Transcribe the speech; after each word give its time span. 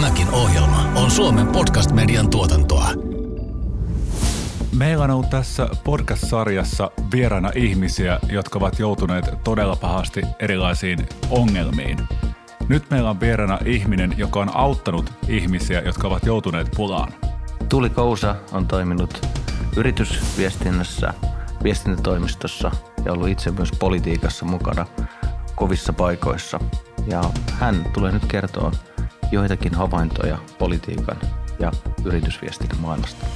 Tämäkin 0.00 0.30
ohjelma 0.30 0.92
on 0.94 1.10
Suomen 1.10 1.46
podcast-median 1.46 2.30
tuotantoa. 2.30 2.88
Meillä 4.76 5.04
on 5.04 5.10
ollut 5.10 5.30
tässä 5.30 5.68
podcast-sarjassa 5.84 6.90
vieraana 7.12 7.50
ihmisiä, 7.54 8.18
jotka 8.32 8.58
ovat 8.58 8.78
joutuneet 8.78 9.24
todella 9.44 9.76
pahasti 9.76 10.22
erilaisiin 10.38 11.08
ongelmiin. 11.30 11.98
Nyt 12.68 12.90
meillä 12.90 13.10
on 13.10 13.20
vieraana 13.20 13.58
ihminen, 13.64 14.14
joka 14.16 14.40
on 14.40 14.56
auttanut 14.56 15.12
ihmisiä, 15.28 15.80
jotka 15.80 16.08
ovat 16.08 16.26
joutuneet 16.26 16.70
pulaan. 16.76 17.12
Tuuli 17.68 17.90
Kousa 17.90 18.36
on 18.52 18.66
toiminut 18.66 19.26
yritysviestinnässä, 19.76 21.14
viestintätoimistossa 21.62 22.70
ja 23.04 23.12
ollut 23.12 23.28
itse 23.28 23.50
myös 23.50 23.70
politiikassa 23.78 24.44
mukana 24.44 24.86
kovissa 25.54 25.92
paikoissa. 25.92 26.60
Ja 27.06 27.22
hän 27.52 27.84
tulee 27.92 28.12
nyt 28.12 28.26
kertoa 28.26 28.72
joitakin 29.32 29.74
havaintoja 29.74 30.38
politiikan 30.58 31.16
ja 31.58 31.72
yritysviestinnän 32.04 32.80
maailmasta. 32.80 33.26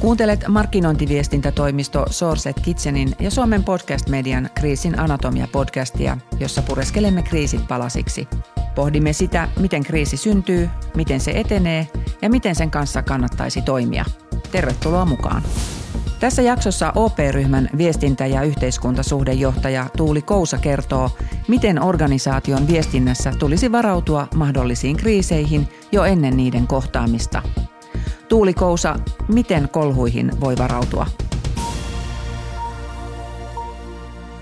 Kuuntelet 0.00 0.44
markkinointiviestintätoimisto 0.48 2.06
Sourcet 2.10 2.60
Kitchenin 2.60 3.12
ja 3.20 3.30
Suomen 3.30 3.64
podcast-median 3.64 4.50
Kriisin 4.54 4.98
anatomia-podcastia, 4.98 6.16
jossa 6.40 6.62
pureskelemme 6.62 7.22
kriisit 7.22 7.68
palasiksi. 7.68 8.28
Pohdimme 8.74 9.12
sitä, 9.12 9.48
miten 9.60 9.84
kriisi 9.84 10.16
syntyy, 10.16 10.70
miten 10.96 11.20
se 11.20 11.30
etenee 11.30 11.88
ja 12.22 12.30
miten 12.30 12.54
sen 12.54 12.70
kanssa 12.70 13.02
kannattaisi 13.02 13.62
toimia. 13.62 14.04
Tervetuloa 14.50 15.04
mukaan. 15.04 15.42
Tässä 16.20 16.42
jaksossa 16.42 16.92
OP-ryhmän 16.94 17.68
viestintä- 17.78 18.26
ja 18.26 18.42
yhteiskuntasuhdejohtaja 18.42 19.86
Tuuli 19.96 20.22
Kousa 20.22 20.58
kertoo, 20.58 21.10
miten 21.48 21.82
organisaation 21.82 22.68
viestinnässä 22.68 23.32
tulisi 23.38 23.72
varautua 23.72 24.28
mahdollisiin 24.34 24.96
kriiseihin 24.96 25.68
jo 25.92 26.04
ennen 26.04 26.36
niiden 26.36 26.66
kohtaamista– 26.66 27.42
Tuuli 28.32 28.54
Kousa, 28.54 28.96
miten 29.28 29.68
kolhuihin 29.68 30.40
voi 30.40 30.54
varautua? 30.58 31.06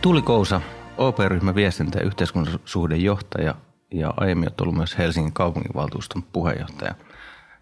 Tuuli 0.03 0.23
Kousa, 0.23 0.61
OP-ryhmän 0.99 1.55
viestintä- 1.55 1.99
ja 1.99 2.05
yhteiskuntasuhdejohtaja 2.05 3.55
ja 3.91 4.15
aiemmin 4.17 4.49
on 4.49 4.55
tullut 4.57 4.75
myös 4.75 4.99
Helsingin 4.99 5.33
kaupunginvaltuuston 5.33 6.23
puheenjohtaja. 6.23 6.95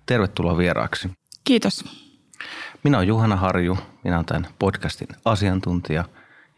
Tervetuloa 0.06 0.58
vieraaksi. 0.58 1.10
Kiitos. 1.44 1.84
Minä 2.84 2.96
olen 2.96 3.08
Juhana 3.08 3.36
Harju, 3.36 3.78
minä 4.04 4.16
olen 4.16 4.26
tämän 4.26 4.46
podcastin 4.58 5.08
asiantuntija 5.24 6.04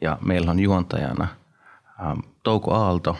ja 0.01 0.19
meillä 0.21 0.51
on 0.51 0.61
juontajana 0.61 1.29
ähm, 2.01 2.19
Touko 2.43 2.75
Aalto. 2.75 3.17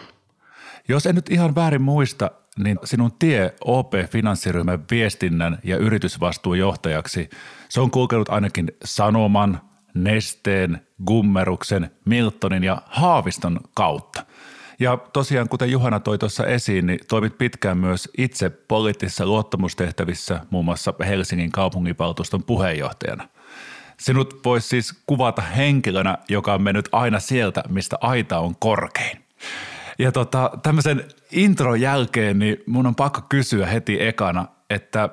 Jos 0.89 1.07
en 1.07 1.15
nyt 1.15 1.31
ihan 1.31 1.55
väärin 1.55 1.83
muista, 1.83 2.31
niin 2.59 2.79
sinun 2.85 3.13
tie 3.19 3.55
OP-finanssiryhmän 3.65 4.85
viestinnän 4.91 5.59
ja 5.65 5.77
yritysvastuujohtajaksi, 5.77 7.31
se 7.69 7.81
on 7.81 7.91
kulkenut 7.91 8.29
ainakin 8.29 8.73
Sanoman, 8.85 9.61
Nesteen, 9.95 10.87
Gummeruksen, 11.07 11.91
Miltonin 12.05 12.65
ja 12.65 12.83
Haaviston 12.87 13.61
kautta. 13.75 14.25
Ja 14.81 14.99
tosiaan, 15.13 15.49
kuten 15.49 15.71
Juhana 15.71 16.01
toi 16.01 16.19
tuossa 16.19 16.47
esiin, 16.47 16.87
niin 16.87 16.99
toimit 17.09 17.39
pitkään 17.39 17.79
myös 17.79 18.09
itse 18.19 18.51
poliittisissa 18.51 19.27
luottamustehtävissä, 19.27 20.41
muun 20.51 20.65
muassa 20.65 20.95
Helsingin 21.09 21.53
kaupunginvaltuuston 21.53 22.43
puheenjohtajana. 22.43 23.29
Sinut 23.99 24.45
voisi 24.45 24.69
siis 24.69 25.03
kuvata 25.07 25.43
henkilönä, 25.43 26.19
joka 26.29 26.55
on 26.55 26.63
mennyt 26.63 26.89
aina 26.93 27.21
sieltä, 27.21 27.63
mistä 27.69 27.97
aita 28.01 28.39
on 28.39 28.57
korkein. 28.59 29.25
Ja 29.99 30.13
tota, 30.13 30.51
tämmöisen 30.63 31.05
intron 31.33 31.81
jälkeen 31.81 32.39
niin 32.39 32.57
mun 32.67 32.87
on 32.87 32.95
pakko 32.95 33.21
kysyä 33.29 33.67
heti 33.67 34.03
ekana, 34.03 34.47
että 34.71 35.09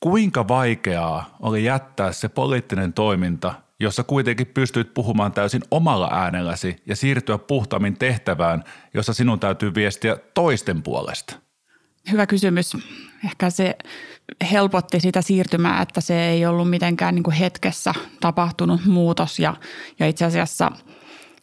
kuinka 0.00 0.48
vaikeaa 0.48 1.36
oli 1.40 1.64
jättää 1.64 2.12
se 2.12 2.28
poliittinen 2.28 2.92
toiminta, 2.92 3.54
jossa 3.82 4.04
kuitenkin 4.04 4.46
pystyt 4.46 4.94
puhumaan 4.94 5.32
täysin 5.32 5.62
omalla 5.70 6.08
äänelläsi 6.12 6.76
ja 6.86 6.96
siirtyä 6.96 7.38
puhtaammin 7.38 7.96
tehtävään, 7.96 8.64
jossa 8.94 9.14
sinun 9.14 9.40
täytyy 9.40 9.74
viestiä 9.74 10.16
toisten 10.34 10.82
puolesta? 10.82 11.36
Hyvä 12.10 12.26
kysymys. 12.26 12.76
Ehkä 13.24 13.50
se 13.50 13.76
helpotti 14.52 15.00
sitä 15.00 15.22
siirtymää, 15.22 15.82
että 15.82 16.00
se 16.00 16.28
ei 16.28 16.46
ollut 16.46 16.70
mitenkään 16.70 17.14
niin 17.14 17.22
kuin 17.22 17.36
hetkessä 17.36 17.94
tapahtunut 18.20 18.84
muutos 18.84 19.38
ja, 19.38 19.56
ja 19.98 20.08
itse 20.08 20.24
asiassa– 20.24 20.70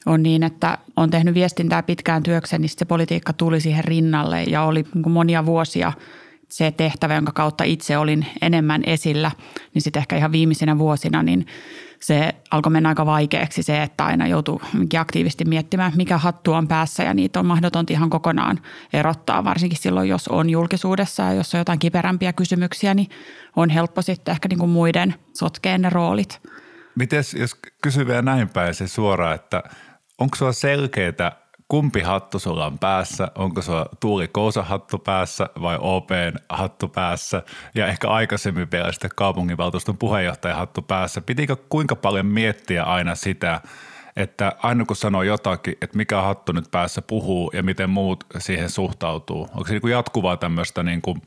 on 0.06 0.24
niin, 0.24 0.44
että 0.44 0.78
on 0.96 1.10
tehnyt 1.10 1.34
viestintää 1.34 1.84
pitkään 1.84 2.24
työkseen, 2.24 2.62
niin 2.62 2.70
se 2.70 2.86
politiikka 2.86 3.34
tuli 3.34 3.62
siihen 3.62 3.86
rinnalle 3.86 4.44
ja 4.44 4.64
oli 4.64 4.86
niin 4.94 5.12
monia 5.12 5.46
vuosia 5.46 5.94
se 6.50 6.72
tehtävä, 6.72 7.16
jonka 7.16 7.32
kautta 7.32 7.64
itse 7.64 7.98
olin 7.98 8.26
enemmän 8.42 8.84
esillä, 8.86 9.32
niin 9.74 9.82
sitten 9.82 10.00
ehkä 10.00 10.18
ihan 10.18 10.32
viimeisinä 10.32 10.78
vuosina, 10.78 11.24
niin 11.24 11.46
se 12.00 12.36
alkoi 12.52 12.72
mennä 12.72 12.90
aika 12.90 13.06
vaikeaksi 13.06 13.64
se, 13.64 13.84
että 13.84 14.06
aina 14.06 14.28
joutuu 14.28 14.62
aktiivisesti 15.00 15.46
miettimään, 15.46 15.92
mikä 15.96 16.18
hattu 16.18 16.54
on 16.54 16.68
päässä 16.68 17.04
ja 17.04 17.14
niitä 17.14 17.40
on 17.40 17.46
mahdotonta 17.46 17.94
ihan 17.94 18.10
kokonaan 18.10 18.60
erottaa, 18.94 19.44
varsinkin 19.44 19.80
silloin, 19.80 20.10
jos 20.10 20.28
on 20.28 20.50
julkisuudessa 20.50 21.24
ja 21.24 21.34
jos 21.34 21.54
on 21.54 21.60
jotain 21.60 21.80
kiperämpiä 21.80 22.34
kysymyksiä, 22.34 22.94
niin 22.94 23.10
on 23.56 23.70
helppo 23.70 24.02
sitten 24.02 24.32
ehkä 24.32 24.50
niin 24.50 24.60
kuin 24.60 24.72
muiden 24.72 25.16
sotkeen 25.34 25.82
ne 25.82 25.90
roolit. 25.90 26.42
Miten 26.96 27.24
jos 27.40 27.56
kysyy 27.82 28.08
vielä 28.08 28.22
näin 28.22 28.50
päin 28.50 28.76
se 28.76 28.88
suoraan, 28.88 29.36
että– 29.36 29.64
onko 30.20 30.36
sulla 30.36 30.52
selkeää, 30.52 31.49
kumpi 31.69 32.02
hattu 32.02 32.40
sulla 32.40 32.66
on 32.66 32.80
päässä? 32.80 33.31
Onko 33.35 33.62
sulla 33.62 33.85
Tuuli 34.00 34.28
Kousa 34.28 34.63
hattu 34.63 34.97
päässä 34.97 35.50
vai 35.62 35.78
OPn 35.81 36.34
hattu 36.50 36.88
päässä? 36.88 37.44
Ja 37.75 37.88
ehkä 37.88 38.09
aikaisemmin 38.09 38.72
vielä 38.72 38.91
sitten 38.91 39.12
kaupunginvaltuuston 39.16 39.97
puheenjohtaja 39.97 40.56
hattu 40.56 40.81
päässä. 40.81 41.22
Pitikö 41.22 41.56
kuinka 41.69 41.96
paljon 41.96 42.25
miettiä 42.25 42.84
aina 42.84 43.16
sitä, 43.16 43.62
että 44.16 44.56
aina 44.63 44.85
kun 44.85 44.96
sanoo 44.96 45.24
jotakin, 45.24 45.74
että 45.81 45.97
mikä 45.97 46.22
hattu 46.22 46.52
nyt 46.52 46.72
päässä 46.72 47.02
puhuu 47.02 47.52
ja 47.53 47.63
miten 47.63 47.90
muut 47.90 48.24
siihen 48.38 48.69
suhtautuu? 48.69 49.41
Onko 49.41 49.68
se 49.68 49.74
niin 49.74 49.91
jatkuvaa 49.91 50.38
tämmöistä 50.38 50.84
niin 50.84 51.01
kuin 51.01 51.22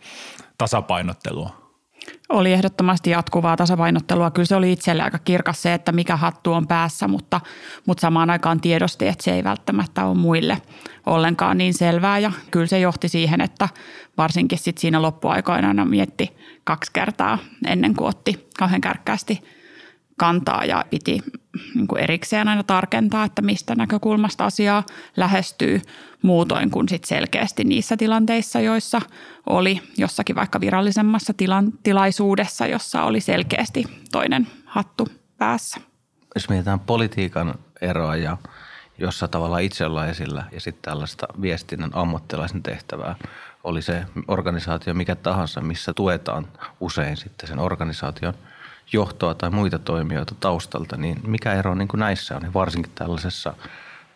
tasapainottelua? 0.58 1.61
Oli 2.32 2.52
ehdottomasti 2.52 3.10
jatkuvaa 3.10 3.56
tasapainottelua. 3.56 4.30
Kyllä 4.30 4.46
se 4.46 4.56
oli 4.56 4.72
itselle 4.72 5.02
aika 5.02 5.18
kirkas 5.18 5.62
se, 5.62 5.74
että 5.74 5.92
mikä 5.92 6.16
hattu 6.16 6.52
on 6.52 6.66
päässä, 6.66 7.08
mutta, 7.08 7.40
mutta 7.86 8.00
samaan 8.00 8.30
aikaan 8.30 8.60
tiedosti, 8.60 9.08
että 9.08 9.24
se 9.24 9.32
ei 9.34 9.44
välttämättä 9.44 10.04
ole 10.04 10.18
muille 10.18 10.62
ollenkaan 11.06 11.58
niin 11.58 11.74
selvää. 11.74 12.18
Ja 12.18 12.32
kyllä 12.50 12.66
se 12.66 12.78
johti 12.80 13.08
siihen, 13.08 13.40
että 13.40 13.68
varsinkin 14.16 14.58
sit 14.58 14.78
siinä 14.78 15.02
loppuaikoina 15.02 15.84
mietti 15.84 16.36
kaksi 16.64 16.90
kertaa 16.92 17.38
ennen 17.66 17.94
kuin 17.94 18.08
otti 18.08 18.48
kauhean 18.58 18.80
kärkkäästi– 18.80 19.40
kantaa 20.22 20.64
ja 20.64 20.84
piti 20.90 21.18
niin 21.74 21.86
kuin 21.86 22.02
erikseen 22.02 22.48
aina 22.48 22.62
tarkentaa, 22.62 23.24
että 23.24 23.42
mistä 23.42 23.74
näkökulmasta 23.74 24.44
asiaa 24.44 24.82
lähestyy 25.16 25.80
muutoin 26.22 26.70
kuin 26.70 26.88
sit 26.88 27.04
selkeästi 27.04 27.64
niissä 27.64 27.96
tilanteissa, 27.96 28.60
joissa 28.60 29.00
oli 29.46 29.80
jossakin 29.96 30.36
vaikka 30.36 30.60
virallisemmassa 30.60 31.34
tilan, 31.36 31.72
tilaisuudessa, 31.82 32.66
jossa 32.66 33.02
oli 33.02 33.20
selkeästi 33.20 33.84
toinen 34.12 34.46
hattu 34.64 35.08
päässä. 35.38 35.80
Jos 36.34 36.48
mietitään 36.48 36.80
politiikan 36.80 37.54
eroa 37.80 38.16
ja 38.16 38.36
jossa 38.98 39.28
tavallaan 39.28 39.62
itse 39.62 39.86
ollaan 39.86 40.08
esillä 40.08 40.44
ja 40.52 40.60
sitten 40.60 40.82
tällaista 40.90 41.26
viestinnän 41.40 41.90
ammattilaisen 41.92 42.62
tehtävää, 42.62 43.16
oli 43.64 43.82
se 43.82 44.04
organisaatio 44.28 44.94
mikä 44.94 45.14
tahansa, 45.14 45.60
missä 45.60 45.94
tuetaan 45.94 46.48
usein 46.80 47.16
sitten 47.16 47.48
sen 47.48 47.58
organisaation– 47.58 48.34
johtoa 48.92 49.34
tai 49.34 49.50
muita 49.50 49.78
toimijoita 49.78 50.34
taustalta, 50.40 50.96
niin 50.96 51.20
mikä 51.26 51.52
ero 51.54 51.74
niin 51.74 51.88
kuin 51.88 51.98
näissä 51.98 52.36
on, 52.36 52.54
varsinkin 52.54 52.92
tällaisessa 52.94 53.54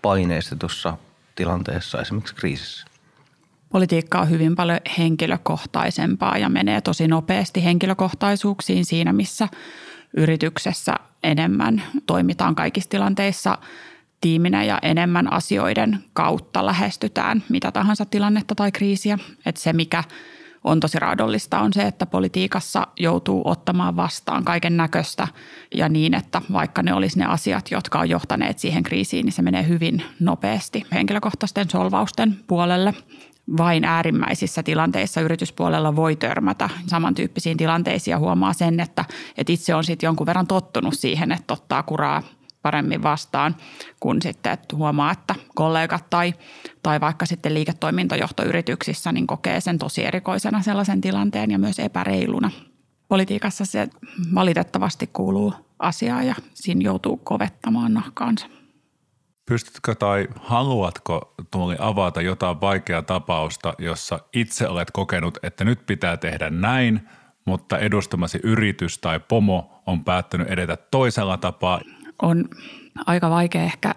paineistetussa 0.02 0.96
tilanteessa, 1.34 2.00
esimerkiksi 2.00 2.34
kriisissä? 2.34 2.86
Politiikka 3.68 4.20
on 4.20 4.30
hyvin 4.30 4.56
paljon 4.56 4.80
henkilökohtaisempaa 4.98 6.38
ja 6.38 6.48
menee 6.48 6.80
tosi 6.80 7.08
nopeasti 7.08 7.64
henkilökohtaisuuksiin 7.64 8.84
siinä, 8.84 9.12
missä 9.12 9.48
yrityksessä 10.16 10.94
enemmän 11.22 11.82
toimitaan 12.06 12.54
kaikissa 12.54 12.90
tilanteissa 12.90 13.58
tiiminä 14.20 14.64
ja 14.64 14.78
enemmän 14.82 15.32
asioiden 15.32 16.04
kautta 16.12 16.66
lähestytään 16.66 17.44
mitä 17.48 17.72
tahansa 17.72 18.04
tilannetta 18.04 18.54
tai 18.54 18.72
kriisiä. 18.72 19.18
Että 19.46 19.60
se, 19.60 19.72
mikä– 19.72 20.04
on 20.66 20.80
tosi 20.80 20.98
raadollista 20.98 21.60
on 21.60 21.72
se, 21.72 21.82
että 21.82 22.06
politiikassa 22.06 22.86
joutuu 22.96 23.42
ottamaan 23.44 23.96
vastaan 23.96 24.44
kaiken 24.44 24.76
näköistä 24.76 25.28
ja 25.74 25.88
niin, 25.88 26.14
että 26.14 26.42
vaikka 26.52 26.82
ne 26.82 26.94
olisi 26.94 27.18
ne 27.18 27.24
asiat, 27.24 27.70
jotka 27.70 28.00
on 28.00 28.08
johtaneet 28.08 28.58
siihen 28.58 28.82
kriisiin, 28.82 29.24
niin 29.24 29.32
se 29.32 29.42
menee 29.42 29.68
hyvin 29.68 30.02
nopeasti 30.20 30.86
henkilökohtaisten 30.92 31.70
solvausten 31.70 32.36
puolelle. 32.46 32.94
vain 33.56 33.84
äärimmäisissä 33.84 34.62
tilanteissa 34.62 35.20
yrityspuolella 35.20 35.96
voi 35.96 36.16
törmätä 36.16 36.70
samantyyppisiin 36.86 37.56
tilanteisiin 37.56 38.12
ja 38.12 38.18
huomaa 38.18 38.52
sen, 38.52 38.80
että, 38.80 39.04
että 39.36 39.52
itse 39.52 39.74
on 39.74 39.84
sitten 39.84 40.06
jonkun 40.06 40.26
verran 40.26 40.46
tottunut 40.46 40.94
siihen, 40.94 41.32
että 41.32 41.54
ottaa 41.54 41.82
kuraa 41.82 42.22
paremmin 42.66 43.02
vastaan, 43.02 43.56
kun 44.00 44.22
sitten 44.22 44.52
että 44.52 44.76
huomaa, 44.76 45.12
että 45.12 45.34
kollegat 45.54 46.10
tai, 46.10 46.34
tai 46.82 47.00
vaikka 47.00 47.26
sitten 47.26 47.54
liiketoimintajohtoyrityksissä 47.54 49.12
niin 49.12 49.26
kokee 49.26 49.60
sen 49.60 49.78
tosi 49.78 50.04
erikoisena 50.04 50.62
sellaisen 50.62 51.00
tilanteen 51.00 51.50
ja 51.50 51.58
myös 51.58 51.78
epäreiluna. 51.78 52.50
Politiikassa 53.08 53.64
se 53.64 53.88
valitettavasti 54.34 55.10
kuuluu 55.12 55.54
asiaan 55.78 56.26
ja 56.26 56.34
siinä 56.54 56.80
joutuu 56.84 57.16
kovettamaan 57.16 57.94
nahkaansa. 57.94 58.46
Pystytkö 59.48 59.94
tai 59.94 60.28
haluatko 60.40 61.34
Tuuli 61.50 61.76
avata 61.78 62.20
jotain 62.20 62.60
vaikeaa 62.60 63.02
tapausta, 63.02 63.74
jossa 63.78 64.18
itse 64.32 64.68
olet 64.68 64.90
kokenut, 64.90 65.38
että 65.42 65.64
nyt 65.64 65.86
pitää 65.86 66.16
tehdä 66.16 66.50
näin, 66.50 67.08
mutta 67.44 67.78
edustamasi 67.78 68.40
yritys 68.42 68.98
tai 68.98 69.20
pomo 69.20 69.82
on 69.86 70.04
päättänyt 70.04 70.50
edetä 70.50 70.76
toisella 70.76 71.36
tapaa? 71.36 71.80
On 72.22 72.44
aika 73.06 73.30
vaikea 73.30 73.62
ehkä 73.62 73.94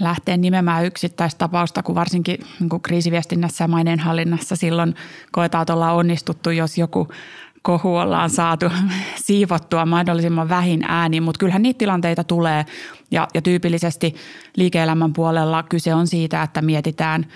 lähteä 0.00 0.36
nimemään 0.36 0.84
yksittäistapausta, 0.84 1.82
kun 1.82 1.94
varsinkin 1.94 2.38
niin 2.60 2.68
kuin 2.68 2.82
kriisiviestinnässä 2.82 3.64
ja 3.64 3.68
maineenhallinnassa 3.68 4.56
silloin 4.56 4.94
koetaan, 5.32 5.62
että 5.62 5.74
ollaan 5.74 5.96
onnistuttu, 5.96 6.50
jos 6.50 6.78
joku 6.78 7.08
kohu 7.62 7.96
ollaan 7.96 8.30
saatu 8.30 8.66
siivottua 9.26 9.86
mahdollisimman 9.86 10.48
vähin 10.48 10.84
ääniin, 10.88 11.22
mutta 11.22 11.38
kyllähän 11.38 11.62
niitä 11.62 11.78
tilanteita 11.78 12.24
tulee 12.24 12.66
ja, 13.10 13.28
ja 13.34 13.42
tyypillisesti 13.42 14.14
liike-elämän 14.56 15.12
puolella 15.12 15.62
kyse 15.62 15.94
on 15.94 16.06
siitä, 16.06 16.42
että 16.42 16.62
mietitään 16.62 17.26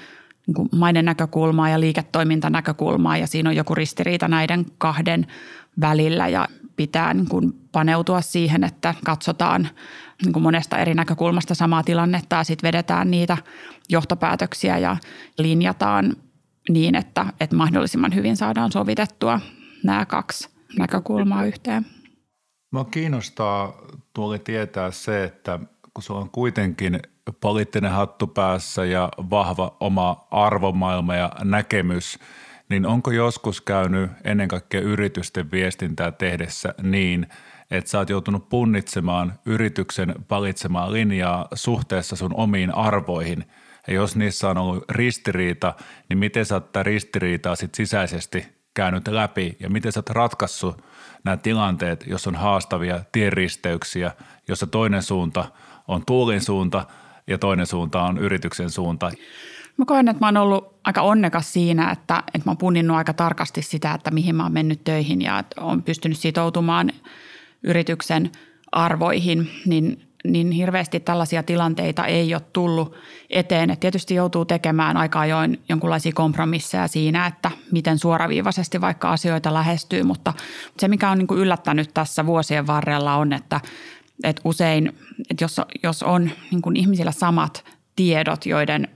niin 0.47 0.69
maiden 0.73 1.05
näkökulmaa 1.05 1.69
ja 1.69 1.81
liiketoimintanäkökulmaa 1.81 3.17
ja 3.17 3.27
siinä 3.27 3.51
on 3.51 3.57
joku 3.57 3.75
ristiriita 3.75 4.29
näiden 4.29 4.67
kahden 4.79 5.27
välillä 5.81 6.29
ja 6.29 6.49
pitää 6.79 7.15
niin 7.15 7.29
kuin 7.29 7.53
paneutua 7.73 8.21
siihen, 8.21 8.65
että 8.65 8.95
katsotaan 9.05 9.69
niin 10.25 10.33
kuin 10.33 10.43
monesta 10.43 10.79
eri 10.79 10.95
näkökulmasta 10.95 11.55
samaa 11.55 11.83
tilannetta 11.83 12.37
ja 12.37 12.45
sitten 12.45 12.69
vedetään 12.69 13.11
niitä 13.11 13.37
johtopäätöksiä 13.89 14.79
ja 14.79 14.97
linjataan 15.39 16.17
niin, 16.69 16.95
että, 16.95 17.27
että 17.41 17.57
mahdollisimman 17.57 18.15
hyvin 18.15 18.37
saadaan 18.37 18.73
sovitettua 18.73 19.41
nämä 19.85 20.07
kaksi 20.07 20.49
näkökulmaa 20.79 21.45
yhteen. 21.45 21.87
Mua 22.73 22.85
kiinnostaa 22.85 23.73
tuoli 24.15 24.39
tietää 24.39 24.91
se, 24.91 25.25
että 25.25 25.59
kun 25.95 26.03
sulla 26.03 26.21
on 26.21 26.31
kuitenkin 26.31 27.01
poliittinen 27.41 27.93
hattu 27.93 28.27
päässä 28.27 28.85
ja 28.85 29.09
vahva 29.31 29.77
oma 29.81 30.27
arvomaailma 30.31 31.15
ja 31.15 31.33
näkemys, 31.45 32.19
niin 32.69 32.87
onko 32.87 33.11
joskus 33.11 33.61
käynyt 33.61 34.11
ennen 34.25 34.49
kaikkea 34.49 34.81
yritysten 34.81 35.51
viestintää 35.51 36.13
tehdessä 36.13 36.75
niin, 36.83 37.27
että 37.71 37.91
sä 37.91 37.99
oot 37.99 38.11
joutunut 38.11 38.49
punnitsemaan 38.49 39.33
yrityksen 39.47 40.15
valitsemaa 40.31 40.93
linjaa 40.93 41.49
suhteessa 41.55 42.17
sun 42.17 42.35
omiin 42.35 42.75
arvoihin– 42.75 43.45
ja 43.89 43.95
jos 43.95 44.17
niissä 44.17 44.49
on 44.51 44.59
ollut 44.59 44.85
ristiriita, 44.91 45.75
niin 46.09 46.19
miten 46.19 46.47
sä 46.47 46.55
oot 46.55 46.73
tätä 46.73 46.83
ristiriitaa 46.83 47.57
sit 47.57 47.75
sisäisesti 47.75 48.47
käynyt 48.75 49.09
läpi 49.09 49.57
ja 49.61 49.71
miten 49.71 49.93
sä 49.93 49.99
oot 49.99 50.11
ratkaissut 50.11 50.85
nämä 51.25 51.37
tilanteet, 51.37 52.05
jos 52.07 52.27
on 52.27 52.35
haastavia 52.35 53.01
tienristeyksiä, 53.13 54.13
jossa 54.49 54.67
toinen 54.67 55.03
suunta 55.03 55.45
on 55.89 56.03
tuulin 56.07 56.41
suunta 56.41 56.87
ja 57.27 57.39
toinen 57.39 57.67
suunta 57.67 58.03
on 58.03 58.19
yrityksen 58.19 58.71
suunta. 58.71 59.11
Mä 59.79 59.85
koen, 59.85 60.09
että 60.09 60.21
mä 60.21 60.27
oon 60.27 60.37
ollut 60.37 60.75
aika 60.85 61.03
onnekas 61.03 61.53
siinä, 61.53 61.91
että, 61.91 62.23
että 62.35 62.49
mä 62.49 62.51
oon 62.51 62.59
punninnut 62.59 62.97
aika 62.97 63.13
tarkasti 63.13 63.63
sitä, 63.63 63.95
että 63.95 64.11
mihin 64.11 64.37
mä 64.37 64.43
oon 64.43 64.53
mennyt 64.53 64.85
töihin 64.85 65.23
ja 65.23 65.39
että 65.39 65.61
oon 65.61 65.83
pystynyt 65.83 66.19
sitoutumaan 66.19 66.91
yrityksen 67.63 68.31
arvoihin, 68.73 69.51
niin 69.67 70.09
niin 70.25 70.51
hirveästi 70.51 71.01
tällaisia 71.01 71.43
tilanteita 71.43 72.07
ei 72.07 72.35
ole 72.35 72.43
tullut 72.53 72.95
eteen. 73.31 73.71
Et 73.71 73.81
tietysti 73.81 74.15
joutuu 74.15 74.45
tekemään 74.45 74.97
aika 74.97 75.21
ajoin 75.21 75.61
jonkinlaisia 75.69 76.13
kompromisseja 76.15 76.89
siinä, 76.89 77.27
että 77.27 77.51
miten 77.73 77.99
suoraviivaisesti 77.99 78.81
vaikka 78.81 79.11
asioita 79.11 79.55
lähestyy, 79.55 80.03
mutta 80.03 80.33
se 80.79 80.89
mikä 80.89 81.11
on 81.11 81.19
niin 81.19 81.39
yllättänyt 81.39 81.95
tässä 81.95 82.27
vuosien 82.27 82.67
varrella 82.67 83.15
on, 83.15 83.33
että, 83.33 83.61
että 84.25 84.43
usein, 84.45 84.93
että 85.31 85.45
jos, 85.45 85.61
jos 85.83 86.03
on 86.03 86.31
niin 86.51 86.77
ihmisillä 86.77 87.13
samat 87.13 87.65
tiedot, 87.97 88.47
joiden 88.47 88.89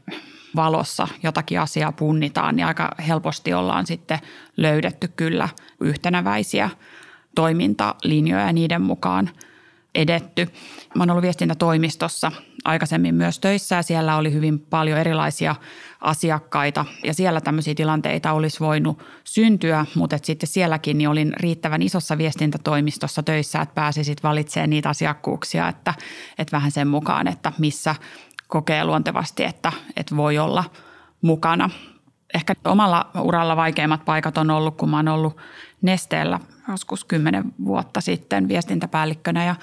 valossa 0.57 1.09
jotakin 1.23 1.61
asiaa 1.61 1.93
punnitaan, 1.93 2.57
niin 2.57 2.67
aika 2.67 2.91
helposti 3.09 3.55
ollaan 3.55 3.87
sitten 3.87 4.19
löydetty 4.57 5.09
kyllä 5.09 5.49
yhtenäväisiä 5.81 6.71
toimintalinjoja 7.35 8.47
ja 8.47 8.53
niiden 8.53 8.83
mukaan– 8.83 9.31
edetty. 9.95 10.49
Mä 10.95 11.03
oon 11.03 11.11
ollut 11.11 11.23
viestintätoimistossa 11.23 12.33
aikaisemmin 12.65 13.15
myös 13.15 13.39
töissä 13.39 13.77
ja 13.77 13.83
siellä 13.83 14.17
oli 14.17 14.33
hyvin 14.33 14.59
paljon 14.61 14.99
erilaisia 14.99 15.55
asiakkaita 16.01 16.85
ja 17.05 17.15
siellä 17.15 17.41
tämmöisiä 17.41 17.75
tilanteita 17.75 18.33
olisi 18.33 18.61
voinut 18.61 19.03
syntyä, 19.25 19.87
mutta 19.95 20.17
et 20.17 20.25
sitten 20.25 20.47
sielläkin 20.47 20.99
niin 20.99 21.09
olin 21.09 21.33
riittävän 21.37 21.83
isossa 21.83 22.19
viestintätoimistossa 22.19 23.23
töissä, 23.23 23.61
että 23.61 23.75
pääsisit 23.75 24.23
valitsemaan 24.23 24.71
niitä 24.71 24.89
asiakkuuksia, 24.89 25.69
että, 25.69 25.95
että 26.39 26.57
vähän 26.57 26.71
sen 26.71 26.89
mukaan, 26.89 27.29
että 27.29 27.53
missä 27.59 27.95
kokee 28.53 28.85
luontevasti, 28.85 29.45
että, 29.45 29.73
että 29.97 30.17
voi 30.17 30.39
olla 30.39 30.65
mukana. 31.23 31.71
Ehkä 32.35 32.55
omalla 32.65 33.11
uralla 33.21 33.57
vaikeimmat 33.57 34.05
paikat 34.05 34.39
on 34.39 34.51
ollut, 34.51 34.77
kun 34.77 34.91
mä 34.91 34.97
oon 34.97 35.09
ollut 35.09 35.37
Nesteellä 35.83 36.41
joskus 36.69 37.05
kymmenen 37.05 37.45
vuotta 37.65 38.01
sitten 38.01 38.49
viestintäpäällikkönä 38.49 39.45
ja 39.45 39.55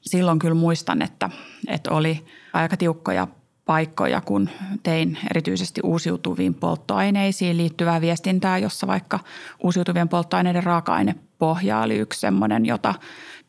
silloin 0.00 0.38
kyllä 0.38 0.54
muistan, 0.54 1.02
että, 1.02 1.30
että 1.68 1.90
oli 1.90 2.26
aika 2.52 2.76
tiukkoja 2.76 3.26
paikkoja, 3.64 4.20
kun 4.20 4.48
tein 4.82 5.18
erityisesti 5.30 5.80
uusiutuviin 5.84 6.54
polttoaineisiin 6.54 7.56
liittyvää 7.56 8.00
viestintää, 8.00 8.58
jossa 8.58 8.86
vaikka 8.86 9.20
uusiutuvien 9.60 10.08
polttoaineiden 10.08 10.64
raaka-ainepohja 10.64 11.80
oli 11.80 11.96
yksi 11.96 12.20
semmoinen, 12.20 12.66
jota 12.66 12.94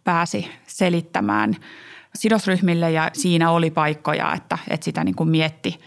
pääsi 0.04 0.52
selittämään 0.68 1.56
sidosryhmille 2.16 2.92
ja 2.92 3.10
siinä 3.14 3.52
oli 3.52 3.72
paikkoja, 3.72 4.34
että, 4.34 4.58
että 4.70 4.86
sitä 4.86 5.04
niin 5.04 5.16
kuin 5.16 5.30
mietti– 5.30 5.80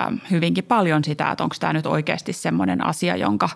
Ähm, 0.00 0.14
hyvinkin 0.30 0.64
paljon 0.64 1.04
sitä, 1.04 1.30
että 1.30 1.44
onko 1.44 1.56
tämä 1.60 1.72
nyt 1.72 1.86
oikeasti 1.86 2.32
semmoinen 2.32 2.86
asia, 2.86 3.16
jonka 3.16 3.48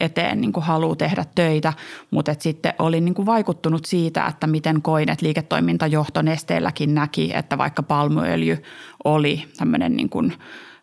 eteen 0.00 0.40
niin 0.40 0.52
kuin 0.52 0.64
haluaa 0.64 0.96
tehdä 0.96 1.24
töitä, 1.34 1.72
mutta 2.10 2.32
että 2.32 2.42
sitten 2.42 2.74
olin 2.78 3.04
niin 3.04 3.14
kuin 3.14 3.26
vaikuttunut 3.26 3.84
siitä, 3.84 4.26
että 4.26 4.46
miten 4.46 4.82
koin, 4.82 5.10
että 5.10 5.26
liiketoimintajohto 5.26 6.22
Nesteelläkin 6.22 6.94
näki, 6.94 7.30
että 7.34 7.58
vaikka 7.58 7.82
palmuöljy 7.82 8.62
oli 9.04 9.44
tämmöinen 9.56 9.96
niin 9.96 10.08
kuin 10.08 10.32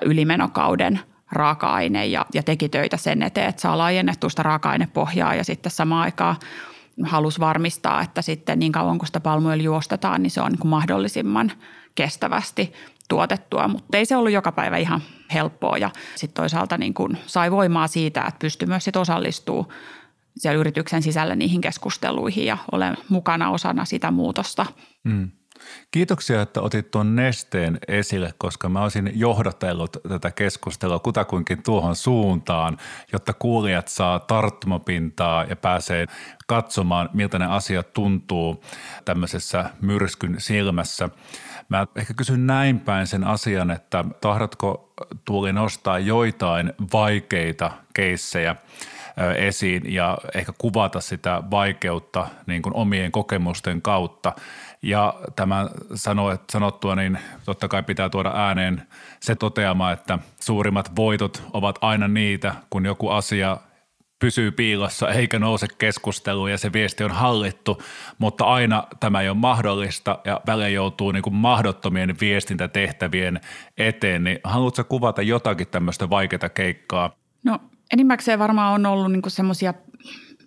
ylimenokauden 0.05 0.99
raaka-aine 1.31 2.05
ja, 2.05 2.25
ja 2.33 2.43
teki 2.43 2.69
töitä 2.69 2.97
sen 2.97 3.23
eteen, 3.23 3.49
että 3.49 3.61
saa 3.61 3.77
laajennettua 3.77 4.29
sitä 4.29 4.43
raaka-ainepohjaa 4.43 5.35
ja 5.35 5.43
sitten 5.43 5.71
samaan 5.71 6.03
aikaan 6.03 6.35
halusi 7.03 7.39
varmistaa, 7.39 8.01
että 8.01 8.21
sitten 8.21 8.59
niin 8.59 8.71
kauan 8.71 8.97
kun 8.97 9.07
sitä 9.07 9.19
palmuöljyä 9.19 9.75
ostetaan, 9.75 10.23
niin 10.23 10.31
se 10.31 10.41
on 10.41 10.51
niin 10.51 10.67
mahdollisimman 10.67 11.51
kestävästi 11.95 12.73
tuotettua, 13.09 13.67
mutta 13.67 13.97
ei 13.97 14.05
se 14.05 14.15
ollut 14.15 14.31
joka 14.31 14.51
päivä 14.51 14.77
ihan 14.77 15.01
helppoa 15.33 15.77
ja 15.77 15.89
sitten 16.15 16.41
toisaalta 16.41 16.77
niin 16.77 16.93
kuin 16.93 17.17
sai 17.25 17.51
voimaa 17.51 17.87
siitä, 17.87 18.21
että 18.21 18.39
pystyi 18.39 18.67
myös 18.67 18.83
sit 18.83 18.95
osallistuu 18.95 19.71
siellä 20.37 20.59
yrityksen 20.59 21.03
sisällä 21.03 21.35
niihin 21.35 21.61
keskusteluihin 21.61 22.45
ja 22.45 22.57
olen 22.71 22.97
mukana 23.09 23.49
osana 23.49 23.85
sitä 23.85 24.11
muutosta. 24.11 24.65
Mm. 25.03 25.31
Kiitoksia, 25.91 26.41
että 26.41 26.61
otit 26.61 26.91
tuon 26.91 27.15
nesteen 27.15 27.79
esille, 27.87 28.33
koska 28.37 28.69
mä 28.69 28.83
olisin 28.83 29.11
johdatellut 29.15 29.97
tätä 30.09 30.31
keskustelua 30.31 30.99
kutakuinkin 30.99 31.63
tuohon 31.63 31.95
suuntaan, 31.95 32.77
jotta 33.13 33.33
kuulijat 33.33 33.87
saa 33.87 34.19
tarttumapintaa 34.19 35.43
ja 35.43 35.55
pääsee 35.55 36.05
katsomaan, 36.47 37.09
miltä 37.13 37.39
ne 37.39 37.45
asiat 37.45 37.93
tuntuu 37.93 38.63
tämmöisessä 39.05 39.69
myrskyn 39.81 40.35
silmässä. 40.37 41.09
Mä 41.69 41.87
ehkä 41.95 42.13
kysyn 42.13 42.47
näin 42.47 42.79
päin 42.79 43.07
sen 43.07 43.23
asian, 43.23 43.71
että 43.71 44.05
tahdotko 44.21 44.87
Tuuli 45.25 45.53
nostaa 45.53 45.99
joitain 45.99 46.73
vaikeita 46.93 47.71
keissejä 47.93 48.55
esiin 49.37 49.93
ja 49.93 50.17
ehkä 50.35 50.53
kuvata 50.57 51.01
sitä 51.01 51.43
vaikeutta 51.51 52.27
niin 52.45 52.61
kuin 52.61 52.75
omien 52.75 53.11
kokemusten 53.11 53.81
kautta. 53.81 54.33
Ja 54.81 55.13
tämä 55.35 55.69
sanottua, 56.51 56.95
niin 56.95 57.19
totta 57.45 57.67
kai 57.67 57.83
pitää 57.83 58.09
tuoda 58.09 58.31
ääneen 58.35 58.81
se 59.19 59.35
toteama, 59.35 59.91
että 59.91 60.19
suurimmat 60.39 60.95
voitot 60.95 61.43
ovat 61.53 61.79
aina 61.81 62.07
niitä, 62.07 62.55
kun 62.69 62.85
joku 62.85 63.09
asia 63.09 63.57
pysyy 64.19 64.51
piilossa 64.51 65.09
eikä 65.09 65.39
nouse 65.39 65.67
keskusteluun 65.77 66.51
ja 66.51 66.57
se 66.57 66.73
viesti 66.73 67.03
on 67.03 67.11
hallittu, 67.11 67.81
mutta 68.17 68.45
aina 68.45 68.87
tämä 68.99 69.21
ei 69.21 69.29
ole 69.29 69.37
mahdollista 69.37 70.19
ja 70.25 70.41
välein 70.47 70.73
joutuu 70.73 71.11
niin 71.11 71.23
kuin 71.23 71.35
mahdottomien 71.35 72.15
viestintätehtävien 72.21 73.39
eteen, 73.77 74.23
niin 74.23 74.39
haluatko 74.43 74.83
kuvata 74.83 75.21
jotakin 75.21 75.67
tämmöistä 75.67 76.09
vaikeaa 76.09 76.49
keikkaa? 76.49 77.15
No 77.43 77.59
enimmäkseen 77.93 78.39
varmaan 78.39 78.73
on 78.73 78.85
ollut 78.85 79.11
niin 79.11 79.21
semmoisia 79.27 79.73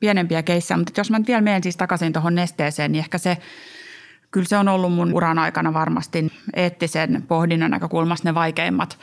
pienempiä 0.01 0.43
keissejä, 0.43 0.79
mutta 0.79 1.01
jos 1.01 1.11
mä 1.11 1.19
nyt 1.19 1.29
vielä 1.29 1.41
menen 1.41 1.63
siis 1.63 1.77
takaisin 1.77 2.13
tuohon 2.13 2.35
nesteeseen, 2.35 2.93
niin 2.93 2.99
ehkä 2.99 3.19
se, 3.19 3.37
kyllä 4.31 4.47
se 4.49 4.57
on 4.57 4.69
ollut 4.69 4.93
mun 4.93 5.15
uran 5.15 5.39
aikana 5.39 5.73
varmasti 5.73 6.33
eettisen 6.55 7.25
pohdinnan 7.29 7.71
näkökulmasta 7.71 8.29
ne 8.29 8.35
vaikeimmat 8.35 8.99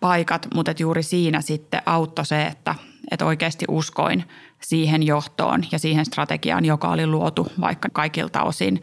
paikat, 0.00 0.48
mutta 0.54 0.70
et 0.70 0.80
juuri 0.80 1.02
siinä 1.02 1.40
sitten 1.40 1.82
auttoi 1.86 2.26
se, 2.26 2.42
että, 2.42 2.74
että 3.10 3.24
oikeasti 3.26 3.64
uskoin 3.68 4.24
siihen 4.62 5.02
johtoon 5.02 5.64
ja 5.72 5.78
siihen 5.78 6.06
strategiaan, 6.06 6.64
joka 6.64 6.88
oli 6.88 7.06
luotu 7.06 7.46
vaikka 7.60 7.88
kaikilta 7.92 8.42
osin 8.42 8.80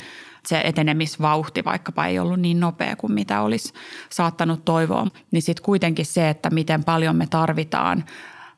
se 0.47 0.61
etenemisvauhti 0.63 1.65
vaikkapa 1.65 2.05
ei 2.05 2.19
ollut 2.19 2.39
niin 2.39 2.59
nopea 2.59 2.95
kuin 2.95 3.13
mitä 3.13 3.41
olisi 3.41 3.73
saattanut 4.09 4.65
toivoa, 4.65 5.07
niin 5.31 5.41
sitten 5.41 5.65
kuitenkin 5.65 6.05
se, 6.05 6.29
että 6.29 6.49
miten 6.49 6.83
paljon 6.83 7.15
me 7.15 7.27
tarvitaan 7.27 8.03